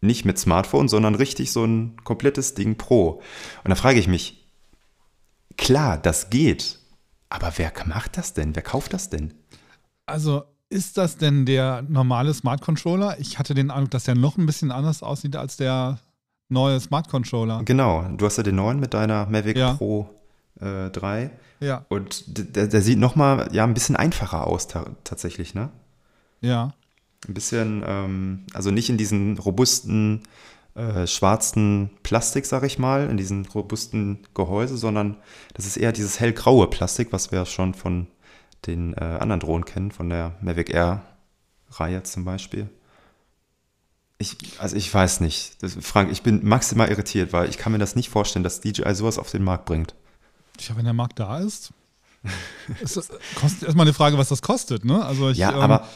Nicht 0.01 0.25
mit 0.25 0.37
Smartphone, 0.37 0.89
sondern 0.89 1.15
richtig 1.15 1.53
so 1.53 1.65
ein 1.65 1.97
komplettes 2.03 2.55
Ding 2.55 2.77
Pro. 2.77 3.23
Und 3.63 3.71
da 3.71 3.77
frage 3.77 4.01
ich 4.01 4.09
mich, 4.09 4.45
klar, 5.57 5.97
das 5.97 6.29
geht. 6.29 6.81
Aber 7.29 7.53
wer 7.57 7.73
macht 7.87 8.17
das 8.17 8.35
denn? 8.35 8.57
Wer 8.57 8.63
kauft 8.63 8.93
das 8.93 9.11
denn? 9.11 9.33
Also 10.07 10.43
ist 10.73 10.97
das 10.97 11.19
denn 11.19 11.45
der 11.45 11.83
normale 11.87 12.33
Smart 12.33 12.63
Controller? 12.63 13.17
Ich 13.21 13.39
hatte 13.39 13.55
den 13.55 13.71
Eindruck, 13.71 13.91
dass 13.91 14.05
der 14.05 14.15
noch 14.15 14.39
ein 14.39 14.47
bisschen 14.47 14.71
anders 14.71 15.03
aussieht 15.03 15.37
als 15.37 15.57
der 15.57 15.99
neue 16.49 16.81
Smart 16.81 17.09
Controller. 17.09 17.63
Genau, 17.65 18.03
du 18.17 18.25
hast 18.25 18.39
ja 18.39 18.43
den 18.43 18.57
neuen 18.57 18.81
mit 18.81 18.95
deiner 18.95 19.27
Mavic 19.27 19.57
ja. 19.57 19.75
Pro 19.75 20.09
äh, 20.61 20.91
3. 20.91 21.31
Ja. 21.61 21.85
Und 21.89 22.25
der, 22.57 22.67
der 22.67 22.83
sieht 22.83 22.99
nochmal 22.99 23.49
ja, 23.53 23.65
ein 23.65 23.75
bisschen 23.75 23.97
einfacher 23.97 24.47
aus 24.47 24.67
tatsächlich, 25.05 25.55
ne? 25.55 25.69
Ja. 26.41 26.75
Ein 27.29 27.35
bisschen, 27.35 27.85
ähm, 27.87 28.47
also 28.53 28.71
nicht 28.71 28.89
in 28.91 28.97
diesen 28.97 29.39
robusten 29.39 30.23
äh, 30.75 31.07
schwarzen 31.07 31.91
Plastik, 32.03 32.47
sag 32.47 32.65
ich 32.65 32.79
mal, 32.79 33.09
in 33.09 33.17
diesen 33.17 33.47
robusten 33.47 34.27
Gehäuse, 34.35 34.77
sondern 34.77 35.19
das 35.55 35.67
ist 35.67 35.77
eher 35.77 35.93
dieses 35.93 36.19
hellgraue 36.19 36.67
Plastik, 36.67 37.13
was 37.13 37.31
wir 37.31 37.45
schon 37.45 37.75
von 37.75 38.07
den 38.67 38.95
äh, 38.95 39.01
anderen 39.01 39.41
Drohnen 39.41 39.65
kennen, 39.65 39.91
von 39.91 40.09
der 40.09 40.37
Mavic 40.41 40.71
Air 40.71 41.03
Reihe 41.71 42.03
zum 42.03 42.25
Beispiel. 42.25 42.69
Ich, 44.19 44.37
also 44.59 44.77
ich 44.77 44.93
weiß 44.93 45.21
nicht. 45.21 45.63
Das, 45.63 45.77
Frank, 45.81 46.13
ich 46.13 46.23
bin 46.23 46.47
maximal 46.47 46.89
irritiert, 46.89 47.33
weil 47.33 47.49
ich 47.49 47.59
kann 47.59 47.73
mir 47.73 47.79
das 47.79 47.97
nicht 47.97 48.09
vorstellen, 48.09 48.45
dass 48.45 48.61
DJI 48.61 48.95
sowas 48.95 49.19
auf 49.19 49.31
den 49.31 49.43
Markt 49.43 49.65
bringt. 49.65 49.95
Tja, 50.59 50.77
wenn 50.77 50.85
der 50.85 50.95
Markt 50.95 51.19
da 51.19 51.39
ist. 51.39 51.73
ist 52.81 52.97
das, 52.97 53.11
kostet 53.35 53.65
erstmal 53.65 53.87
eine 53.87 53.95
Frage, 53.95 54.17
was 54.19 54.29
das 54.29 54.43
kostet, 54.43 54.85
ne? 54.85 55.05
Also 55.05 55.31
ich, 55.31 55.39
ja, 55.39 55.51
ähm, 55.53 55.61
aber 55.61 55.89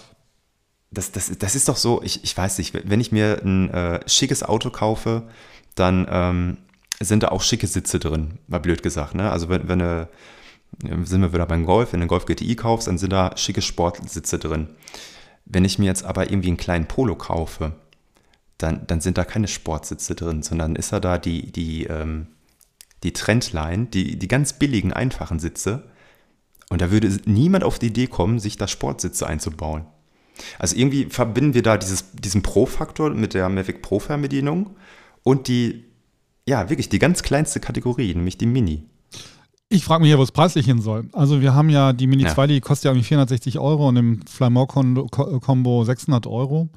das, 0.90 1.12
das, 1.12 1.30
das 1.38 1.54
ist 1.54 1.68
doch 1.68 1.76
so, 1.76 2.02
ich, 2.02 2.24
ich 2.24 2.36
weiß 2.36 2.58
nicht, 2.58 2.74
wenn 2.74 3.00
ich 3.00 3.12
mir 3.12 3.40
ein 3.44 3.70
äh, 3.70 4.08
schickes 4.08 4.42
Auto 4.42 4.70
kaufe, 4.70 5.28
dann 5.74 6.06
ähm, 6.10 6.58
sind 7.00 7.22
da 7.22 7.28
auch 7.28 7.42
schicke 7.42 7.66
Sitze 7.66 7.98
drin, 7.98 8.38
mal 8.48 8.58
blöd 8.58 8.82
gesagt. 8.82 9.14
Ne? 9.14 9.30
Also 9.30 9.48
wenn, 9.48 9.68
wenn 9.68 9.80
eine, 9.80 10.08
sind 10.80 11.22
wir 11.22 11.32
wieder 11.32 11.46
beim 11.46 11.64
Golf, 11.64 11.92
wenn 11.92 12.00
du 12.00 12.04
einen 12.04 12.08
Golf 12.08 12.26
GTI 12.26 12.56
kaufst, 12.56 12.88
dann 12.88 12.98
sind 12.98 13.12
da 13.12 13.36
schicke 13.36 13.62
Sportsitze 13.62 14.38
drin. 14.38 14.68
Wenn 15.44 15.64
ich 15.64 15.78
mir 15.78 15.86
jetzt 15.86 16.04
aber 16.04 16.30
irgendwie 16.30 16.48
einen 16.48 16.56
kleinen 16.56 16.86
Polo 16.86 17.14
kaufe, 17.16 17.72
dann, 18.58 18.86
dann 18.86 19.00
sind 19.00 19.18
da 19.18 19.24
keine 19.24 19.48
Sportsitze 19.48 20.14
drin, 20.14 20.42
sondern 20.42 20.76
ist 20.76 20.92
da 20.92 21.00
da 21.00 21.18
die, 21.18 21.52
die, 21.52 21.84
ähm, 21.84 22.28
die 23.02 23.12
Trendline, 23.12 23.86
die, 23.86 24.18
die 24.18 24.28
ganz 24.28 24.54
billigen, 24.54 24.92
einfachen 24.92 25.38
Sitze. 25.38 25.90
Und 26.68 26.80
da 26.80 26.90
würde 26.90 27.16
niemand 27.26 27.64
auf 27.64 27.78
die 27.78 27.86
Idee 27.86 28.06
kommen, 28.06 28.38
sich 28.38 28.56
da 28.56 28.66
Sportsitze 28.66 29.26
einzubauen. 29.26 29.86
Also 30.58 30.76
irgendwie 30.76 31.06
verbinden 31.06 31.54
wir 31.54 31.62
da 31.62 31.76
dieses, 31.76 32.12
diesen 32.12 32.42
Pro-Faktor 32.42 33.10
mit 33.10 33.34
der 33.34 33.48
Mavic 33.48 33.82
Pro-Fernbedienung 33.82 34.76
und 35.22 35.48
die, 35.48 35.84
ja, 36.46 36.68
wirklich 36.68 36.88
die 36.88 36.98
ganz 36.98 37.22
kleinste 37.22 37.60
Kategorie, 37.60 38.14
nämlich 38.14 38.38
die 38.38 38.46
Mini. 38.46 38.84
Ich 39.68 39.84
frage 39.84 40.02
mich 40.02 40.10
ja, 40.10 40.18
wo 40.18 40.22
es 40.22 40.32
preislich 40.32 40.66
hin 40.66 40.80
soll. 40.80 41.08
Also 41.12 41.40
wir 41.40 41.54
haben 41.54 41.70
ja 41.70 41.92
die 41.92 42.06
Mini 42.06 42.22
ja. 42.22 42.34
2, 42.34 42.46
die 42.46 42.60
kostet 42.60 42.84
ja 42.84 42.90
irgendwie 42.92 43.08
460 43.08 43.58
Euro 43.58 43.88
und 43.88 43.96
im 43.96 44.20
Flymore-Kombo 44.26 45.84
600 45.84 46.26
Euro. 46.26 46.68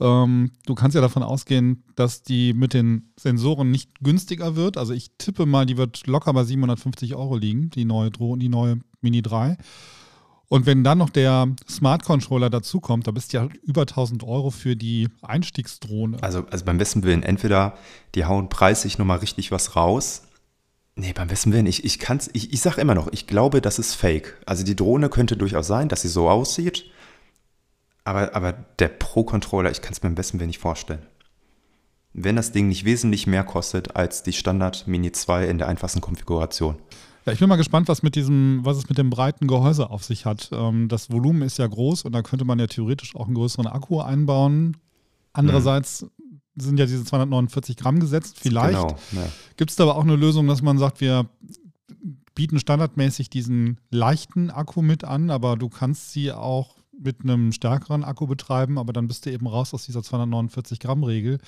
Ähm, 0.00 0.50
du 0.64 0.74
kannst 0.74 0.94
ja 0.94 1.02
davon 1.02 1.22
ausgehen, 1.22 1.84
dass 1.94 2.22
die 2.22 2.54
mit 2.54 2.72
den 2.72 3.12
Sensoren 3.18 3.70
nicht 3.70 4.00
günstiger 4.00 4.56
wird. 4.56 4.78
Also 4.78 4.94
ich 4.94 5.10
tippe 5.18 5.44
mal, 5.44 5.66
die 5.66 5.76
wird 5.76 6.06
locker 6.06 6.32
bei 6.32 6.44
750 6.44 7.14
Euro 7.14 7.36
liegen, 7.36 7.68
die 7.70 7.84
neue 7.84 8.10
Drohne, 8.10 8.40
die 8.40 8.48
neue 8.48 8.78
Mini 9.02 9.20
3. 9.20 9.58
Und 10.48 10.66
wenn 10.66 10.84
dann 10.84 10.98
noch 10.98 11.10
der 11.10 11.48
Smart 11.68 12.04
Controller 12.04 12.50
dazukommt, 12.50 13.06
da 13.06 13.10
bist 13.10 13.32
du 13.32 13.38
ja 13.38 13.48
über 13.62 13.82
1000 13.82 14.22
Euro 14.24 14.50
für 14.50 14.76
die 14.76 15.08
Einstiegsdrohne. 15.22 16.18
Also, 16.22 16.44
also 16.50 16.64
beim 16.64 16.78
besten 16.78 17.02
Willen, 17.04 17.22
entweder 17.22 17.74
die 18.14 18.24
hauen 18.24 18.48
preislich 18.48 18.98
nochmal 18.98 19.18
richtig 19.18 19.50
was 19.50 19.76
raus. 19.76 20.24
Nee, 20.94 21.12
beim 21.14 21.28
besten 21.28 21.52
Willen, 21.52 21.66
ich, 21.66 21.84
ich 21.84 21.98
kann's, 21.98 22.28
ich, 22.34 22.52
ich 22.52 22.60
sag 22.60 22.76
immer 22.76 22.94
noch, 22.94 23.08
ich 23.12 23.26
glaube, 23.26 23.60
das 23.60 23.78
ist 23.78 23.94
fake. 23.94 24.38
Also 24.44 24.62
die 24.62 24.76
Drohne 24.76 25.08
könnte 25.08 25.36
durchaus 25.36 25.66
sein, 25.66 25.88
dass 25.88 26.02
sie 26.02 26.08
so 26.08 26.28
aussieht. 26.28 26.84
Aber, 28.04 28.34
aber 28.34 28.52
der 28.78 28.88
Pro-Controller, 28.88 29.70
ich 29.70 29.80
kann 29.80 29.92
es 29.92 30.02
mir 30.02 30.08
beim 30.10 30.16
besten 30.16 30.38
Willen 30.38 30.48
nicht 30.48 30.58
vorstellen. 30.58 31.06
Wenn 32.12 32.36
das 32.36 32.52
Ding 32.52 32.68
nicht 32.68 32.84
wesentlich 32.84 33.26
mehr 33.26 33.42
kostet 33.42 33.96
als 33.96 34.22
die 34.22 34.34
Standard 34.34 34.86
Mini 34.86 35.12
2 35.12 35.46
in 35.48 35.56
der 35.56 35.68
einfachsten 35.68 36.02
Konfiguration. 36.02 36.76
Ja, 37.24 37.32
ich 37.32 37.38
bin 37.38 37.48
mal 37.48 37.56
gespannt, 37.56 37.88
was 37.88 38.02
mit 38.02 38.16
diesem, 38.16 38.60
was 38.64 38.76
es 38.76 38.88
mit 38.88 38.98
dem 38.98 39.08
breiten 39.08 39.46
Gehäuse 39.46 39.88
auf 39.88 40.04
sich 40.04 40.26
hat. 40.26 40.50
Ähm, 40.52 40.88
das 40.88 41.10
Volumen 41.10 41.42
ist 41.42 41.58
ja 41.58 41.66
groß 41.66 42.04
und 42.04 42.12
da 42.12 42.20
könnte 42.20 42.44
man 42.44 42.58
ja 42.58 42.66
theoretisch 42.66 43.16
auch 43.16 43.26
einen 43.26 43.34
größeren 43.34 43.66
Akku 43.66 44.00
einbauen. 44.00 44.76
Andererseits. 45.32 46.06
Sind 46.56 46.78
ja 46.78 46.86
diese 46.86 47.04
249 47.04 47.76
Gramm 47.76 48.00
gesetzt. 48.00 48.38
Vielleicht 48.38 48.78
genau, 48.78 48.96
ja. 49.12 49.28
gibt 49.56 49.70
es 49.70 49.80
aber 49.80 49.96
auch 49.96 50.04
eine 50.04 50.16
Lösung, 50.16 50.46
dass 50.46 50.62
man 50.62 50.78
sagt, 50.78 51.00
wir 51.00 51.28
bieten 52.34 52.58
standardmäßig 52.58 53.30
diesen 53.30 53.78
leichten 53.90 54.50
Akku 54.50 54.82
mit 54.82 55.04
an, 55.04 55.30
aber 55.30 55.56
du 55.56 55.68
kannst 55.68 56.12
sie 56.12 56.32
auch 56.32 56.76
mit 56.98 57.22
einem 57.22 57.52
stärkeren 57.52 58.04
Akku 58.04 58.26
betreiben, 58.26 58.78
aber 58.78 58.92
dann 58.92 59.08
bist 59.08 59.26
du 59.26 59.30
eben 59.30 59.46
raus 59.46 59.74
aus 59.74 59.86
dieser 59.86 60.02
249 60.02 60.78
Gramm 60.78 61.04
Regel 61.04 61.38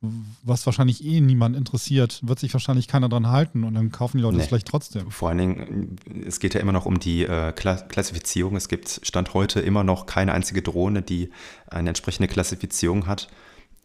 was 0.00 0.64
wahrscheinlich 0.64 1.04
eh 1.04 1.20
niemand 1.20 1.56
interessiert, 1.56 2.20
wird 2.22 2.38
sich 2.38 2.52
wahrscheinlich 2.52 2.86
keiner 2.86 3.08
dran 3.08 3.28
halten 3.28 3.64
und 3.64 3.74
dann 3.74 3.90
kaufen 3.90 4.18
die 4.18 4.22
Leute 4.22 4.36
nee. 4.36 4.42
das 4.42 4.48
vielleicht 4.48 4.68
trotzdem. 4.68 5.10
Vor 5.10 5.28
allen 5.28 5.38
Dingen, 5.38 5.96
es 6.24 6.38
geht 6.38 6.54
ja 6.54 6.60
immer 6.60 6.72
noch 6.72 6.86
um 6.86 7.00
die 7.00 7.24
äh, 7.24 7.52
Klassifizierung. 7.52 8.54
Es 8.54 8.68
gibt 8.68 9.00
Stand 9.02 9.34
heute 9.34 9.60
immer 9.60 9.82
noch 9.82 10.06
keine 10.06 10.32
einzige 10.32 10.62
Drohne, 10.62 11.02
die 11.02 11.30
eine 11.66 11.90
entsprechende 11.90 12.28
Klassifizierung 12.28 13.06
hat. 13.08 13.28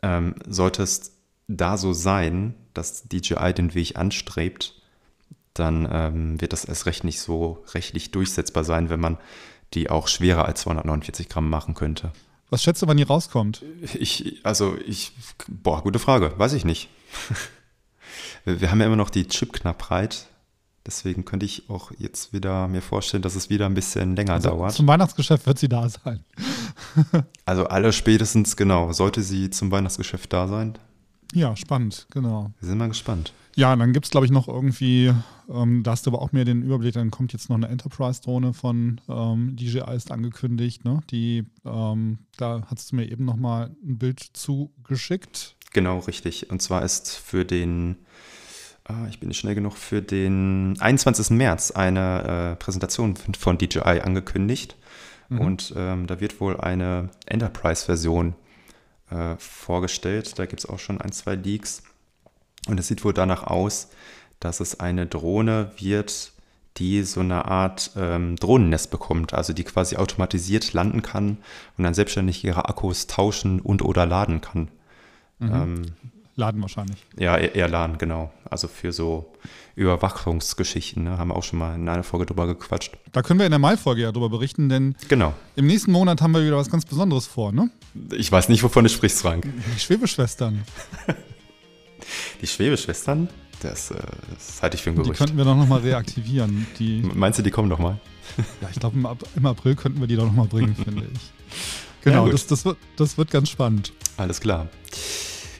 Ähm, 0.03 0.35
sollte 0.47 0.83
es 0.83 1.13
da 1.47 1.77
so 1.77 1.93
sein, 1.93 2.53
dass 2.73 3.07
DJI 3.07 3.53
den 3.53 3.73
Weg 3.73 3.97
anstrebt, 3.97 4.75
dann 5.53 5.87
ähm, 5.91 6.41
wird 6.41 6.53
das 6.53 6.65
erst 6.65 6.85
recht 6.85 7.03
nicht 7.03 7.19
so 7.19 7.63
rechtlich 7.73 8.11
durchsetzbar 8.11 8.63
sein, 8.63 8.89
wenn 8.89 8.99
man 8.99 9.17
die 9.73 9.89
auch 9.89 10.07
schwerer 10.07 10.45
als 10.45 10.61
249 10.61 11.29
Gramm 11.29 11.49
machen 11.49 11.73
könnte. 11.73 12.11
Was 12.49 12.61
schätzt 12.63 12.81
du, 12.81 12.87
wann 12.87 12.97
die 12.97 13.03
rauskommt? 13.03 13.63
Ich, 13.95 14.41
also 14.43 14.77
ich, 14.85 15.11
boah, 15.47 15.81
gute 15.81 15.99
Frage, 15.99 16.33
weiß 16.37 16.53
ich 16.53 16.65
nicht. 16.65 16.89
Wir 18.45 18.69
haben 18.69 18.79
ja 18.79 18.85
immer 18.85 18.95
noch 18.95 19.09
die 19.09 19.27
Chipknappheit. 19.27 20.27
Deswegen 20.85 21.23
könnte 21.23 21.45
ich 21.45 21.69
auch 21.69 21.91
jetzt 21.97 22.33
wieder 22.33 22.67
mir 22.67 22.81
vorstellen, 22.81 23.23
dass 23.23 23.35
es 23.35 23.49
wieder 23.49 23.67
ein 23.67 23.73
bisschen 23.73 24.15
länger 24.15 24.33
also 24.33 24.49
dauert. 24.49 24.73
Zum 24.73 24.87
Weihnachtsgeschäft 24.87 25.45
wird 25.45 25.57
sie 25.57 25.69
da 25.69 25.87
sein. 25.87 26.23
also 27.45 27.65
alle 27.67 27.93
spätestens, 27.93 28.57
genau. 28.57 28.91
Sollte 28.91 29.21
sie 29.21 29.49
zum 29.49 29.71
Weihnachtsgeschäft 29.71 30.33
da 30.33 30.47
sein? 30.47 30.77
Ja, 31.33 31.55
spannend, 31.55 32.05
genau. 32.11 32.51
Wir 32.59 32.67
sind 32.67 32.77
mal 32.77 32.89
gespannt. 32.89 33.33
Ja, 33.55 33.75
dann 33.75 33.93
gibt 33.93 34.05
es, 34.05 34.11
glaube 34.11 34.25
ich, 34.25 34.31
noch 34.31 34.47
irgendwie, 34.47 35.13
ähm, 35.49 35.83
da 35.83 35.91
hast 35.91 36.05
du 36.05 36.11
aber 36.11 36.21
auch 36.21 36.31
mehr 36.31 36.45
den 36.45 36.63
Überblick, 36.63 36.93
dann 36.93 37.11
kommt 37.11 37.33
jetzt 37.33 37.49
noch 37.49 37.55
eine 37.55 37.67
Enterprise-Drohne 37.67 38.53
von 38.53 38.99
ähm, 39.07 39.55
DJI 39.55 39.95
ist 39.95 40.11
angekündigt. 40.11 40.85
Ne? 40.85 41.01
Die, 41.11 41.45
ähm, 41.65 42.19
da 42.37 42.63
hast 42.67 42.91
du 42.91 42.95
mir 42.95 43.11
eben 43.11 43.25
noch 43.25 43.35
mal 43.35 43.71
ein 43.83 43.97
Bild 43.97 44.19
zugeschickt. 44.33 45.55
Genau, 45.71 45.99
richtig. 45.99 46.49
Und 46.49 46.61
zwar 46.61 46.83
ist 46.83 47.15
für 47.15 47.45
den, 47.45 47.97
äh, 48.89 49.09
ich 49.09 49.19
bin 49.19 49.29
nicht 49.29 49.39
schnell 49.39 49.55
genug, 49.55 49.77
für 49.77 50.01
den 50.01 50.75
21. 50.79 51.31
März 51.31 51.71
eine 51.71 52.53
äh, 52.53 52.55
Präsentation 52.55 53.15
von 53.15 53.57
DJI 53.57 54.01
angekündigt. 54.01 54.75
Mhm. 55.29 55.39
Und 55.39 55.73
ähm, 55.75 56.07
da 56.07 56.19
wird 56.19 56.39
wohl 56.39 56.59
eine 56.59 57.09
Enterprise-Version 57.25 58.35
äh, 59.09 59.35
vorgestellt. 59.37 60.37
Da 60.37 60.45
gibt 60.45 60.61
es 60.63 60.69
auch 60.69 60.79
schon 60.79 61.01
ein, 61.01 61.11
zwei 61.11 61.35
Leaks. 61.35 61.83
Und 62.67 62.79
es 62.79 62.87
sieht 62.87 63.03
wohl 63.03 63.13
danach 63.13 63.43
aus, 63.43 63.89
dass 64.39 64.59
es 64.59 64.79
eine 64.79 65.05
Drohne 65.05 65.71
wird, 65.77 66.31
die 66.77 67.03
so 67.03 67.19
eine 67.19 67.45
Art 67.45 67.91
ähm, 67.95 68.35
Drohnennest 68.35 68.89
bekommt, 68.89 69.33
also 69.33 69.53
die 69.53 69.63
quasi 69.63 69.95
automatisiert 69.95 70.73
landen 70.73 71.01
kann 71.01 71.37
und 71.77 71.83
dann 71.83 71.93
selbstständig 71.93 72.43
ihre 72.43 72.67
Akkus 72.67 73.07
tauschen 73.07 73.59
und 73.59 73.83
oder 73.83 74.05
laden 74.05 74.41
kann. 74.41 74.69
Mhm. 75.39 75.53
Ähm, 75.53 75.85
laden 76.35 76.61
wahrscheinlich. 76.61 76.97
Ja, 77.17 77.37
eher, 77.37 77.55
eher, 77.55 77.67
laden, 77.67 77.97
genau. 77.97 78.31
Also 78.49 78.67
für 78.67 78.91
so 78.91 79.31
Überwachungsgeschichten, 79.75 81.03
ne? 81.03 81.17
haben 81.17 81.29
wir 81.29 81.35
auch 81.35 81.43
schon 81.43 81.59
mal 81.59 81.75
in 81.75 81.87
einer 81.87 82.03
Folge 82.03 82.25
drüber 82.25 82.47
gequatscht. 82.47 82.97
Da 83.11 83.21
können 83.21 83.39
wir 83.39 83.45
in 83.45 83.51
der 83.51 83.59
Mai-Folge 83.59 84.01
ja 84.01 84.11
drüber 84.11 84.29
berichten, 84.29 84.69
denn 84.69 84.95
genau. 85.07 85.33
im 85.55 85.67
nächsten 85.67 85.91
Monat 85.91 86.21
haben 86.21 86.31
wir 86.33 86.45
wieder 86.45 86.57
was 86.57 86.69
ganz 86.69 86.85
Besonderes 86.85 87.27
vor, 87.27 87.51
ne? 87.51 87.69
Ich 88.11 88.31
weiß 88.31 88.49
nicht, 88.49 88.63
wovon 88.63 88.83
du 88.83 88.89
sprichst, 88.89 89.21
Frank. 89.21 89.47
Die 89.75 89.79
Schwebeschwestern. 89.79 90.63
Die 92.41 92.47
Schwebeschwestern? 92.47 93.29
Das, 93.61 93.91
äh, 93.91 93.95
das 94.33 94.61
halte 94.61 94.75
ich 94.75 94.83
für 94.83 94.89
ein 94.89 94.95
Gerücht. 94.95 95.13
Die 95.13 95.17
könnten 95.17 95.37
wir 95.37 95.45
doch 95.45 95.55
nochmal 95.55 95.79
reaktivieren. 95.79 96.67
Die, 96.79 97.01
Meinst 97.13 97.39
du, 97.39 97.43
die 97.43 97.51
kommen 97.51 97.69
nochmal? 97.69 97.99
Ja, 98.61 98.69
ich 98.71 98.79
glaube, 98.79 98.97
im, 98.97 99.07
im, 99.35 99.45
April 99.45 99.75
könnten 99.75 99.99
wir 99.99 100.07
die 100.07 100.15
doch 100.15 100.25
nochmal 100.25 100.47
bringen, 100.47 100.75
finde 100.83 101.07
ich. 101.13 101.19
Genau, 102.01 102.25
ja, 102.25 102.31
das, 102.31 102.47
das, 102.47 102.65
wird, 102.65 102.77
das 102.95 103.17
wird 103.17 103.29
ganz 103.31 103.49
spannend. 103.49 103.93
Alles 104.17 104.41
klar. 104.41 104.69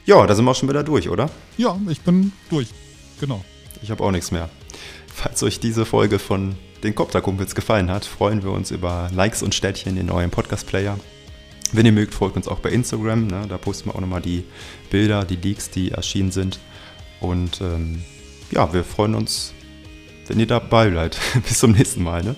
Ja, 0.06 0.26
da 0.26 0.34
sind 0.34 0.44
wir 0.44 0.50
auch 0.50 0.56
schon 0.56 0.68
wieder 0.68 0.82
durch, 0.82 1.08
oder? 1.08 1.30
Ja, 1.56 1.78
ich 1.88 2.00
bin 2.00 2.32
durch. 2.50 2.68
Genau. 3.20 3.44
Ich 3.82 3.90
habe 3.90 4.02
auch 4.04 4.10
nichts 4.10 4.30
mehr. 4.30 4.50
Falls 5.06 5.42
euch 5.42 5.60
diese 5.60 5.86
Folge 5.86 6.18
von 6.18 6.56
den 6.82 6.94
Copter-Kumpels 6.94 7.54
gefallen 7.54 7.90
hat, 7.90 8.04
freuen 8.04 8.42
wir 8.42 8.50
uns 8.50 8.70
über 8.70 9.10
Likes 9.14 9.42
und 9.42 9.54
Städtchen 9.54 9.96
in 9.96 10.10
eurem 10.10 10.30
Podcast-Player. 10.30 10.98
Wenn 11.72 11.86
ihr 11.86 11.92
mögt, 11.92 12.14
folgt 12.14 12.36
uns 12.36 12.48
auch 12.48 12.60
bei 12.60 12.70
Instagram. 12.70 13.26
Ne? 13.26 13.46
Da 13.48 13.56
posten 13.56 13.88
wir 13.88 13.96
auch 13.96 14.00
nochmal 14.00 14.20
die 14.20 14.44
Bilder, 14.90 15.24
die 15.24 15.36
Leaks, 15.36 15.70
die 15.70 15.90
erschienen 15.90 16.30
sind. 16.30 16.58
Und 17.20 17.60
ähm, 17.62 18.02
ja, 18.50 18.72
wir 18.72 18.84
freuen 18.84 19.14
uns, 19.14 19.54
wenn 20.26 20.38
ihr 20.38 20.46
dabei 20.46 20.90
bleibt. 20.90 21.18
bis 21.48 21.58
zum 21.58 21.72
nächsten 21.72 22.02
Mal. 22.02 22.22
Ne? 22.22 22.36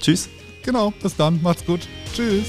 Tschüss. 0.00 0.28
Genau, 0.62 0.92
bis 1.02 1.16
dann. 1.16 1.42
Macht's 1.42 1.66
gut. 1.66 1.80
Tschüss. 2.14 2.46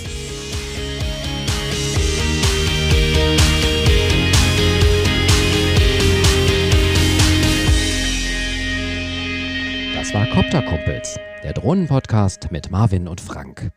Das 10.04 10.13
war 10.13 10.26
Copter 10.26 10.62
Kumpels, 10.62 11.18
der 11.46 11.54
Drohnenpodcast 11.54 12.52
mit 12.52 12.70
Marvin 12.70 13.08
und 13.08 13.22
Frank. 13.22 13.72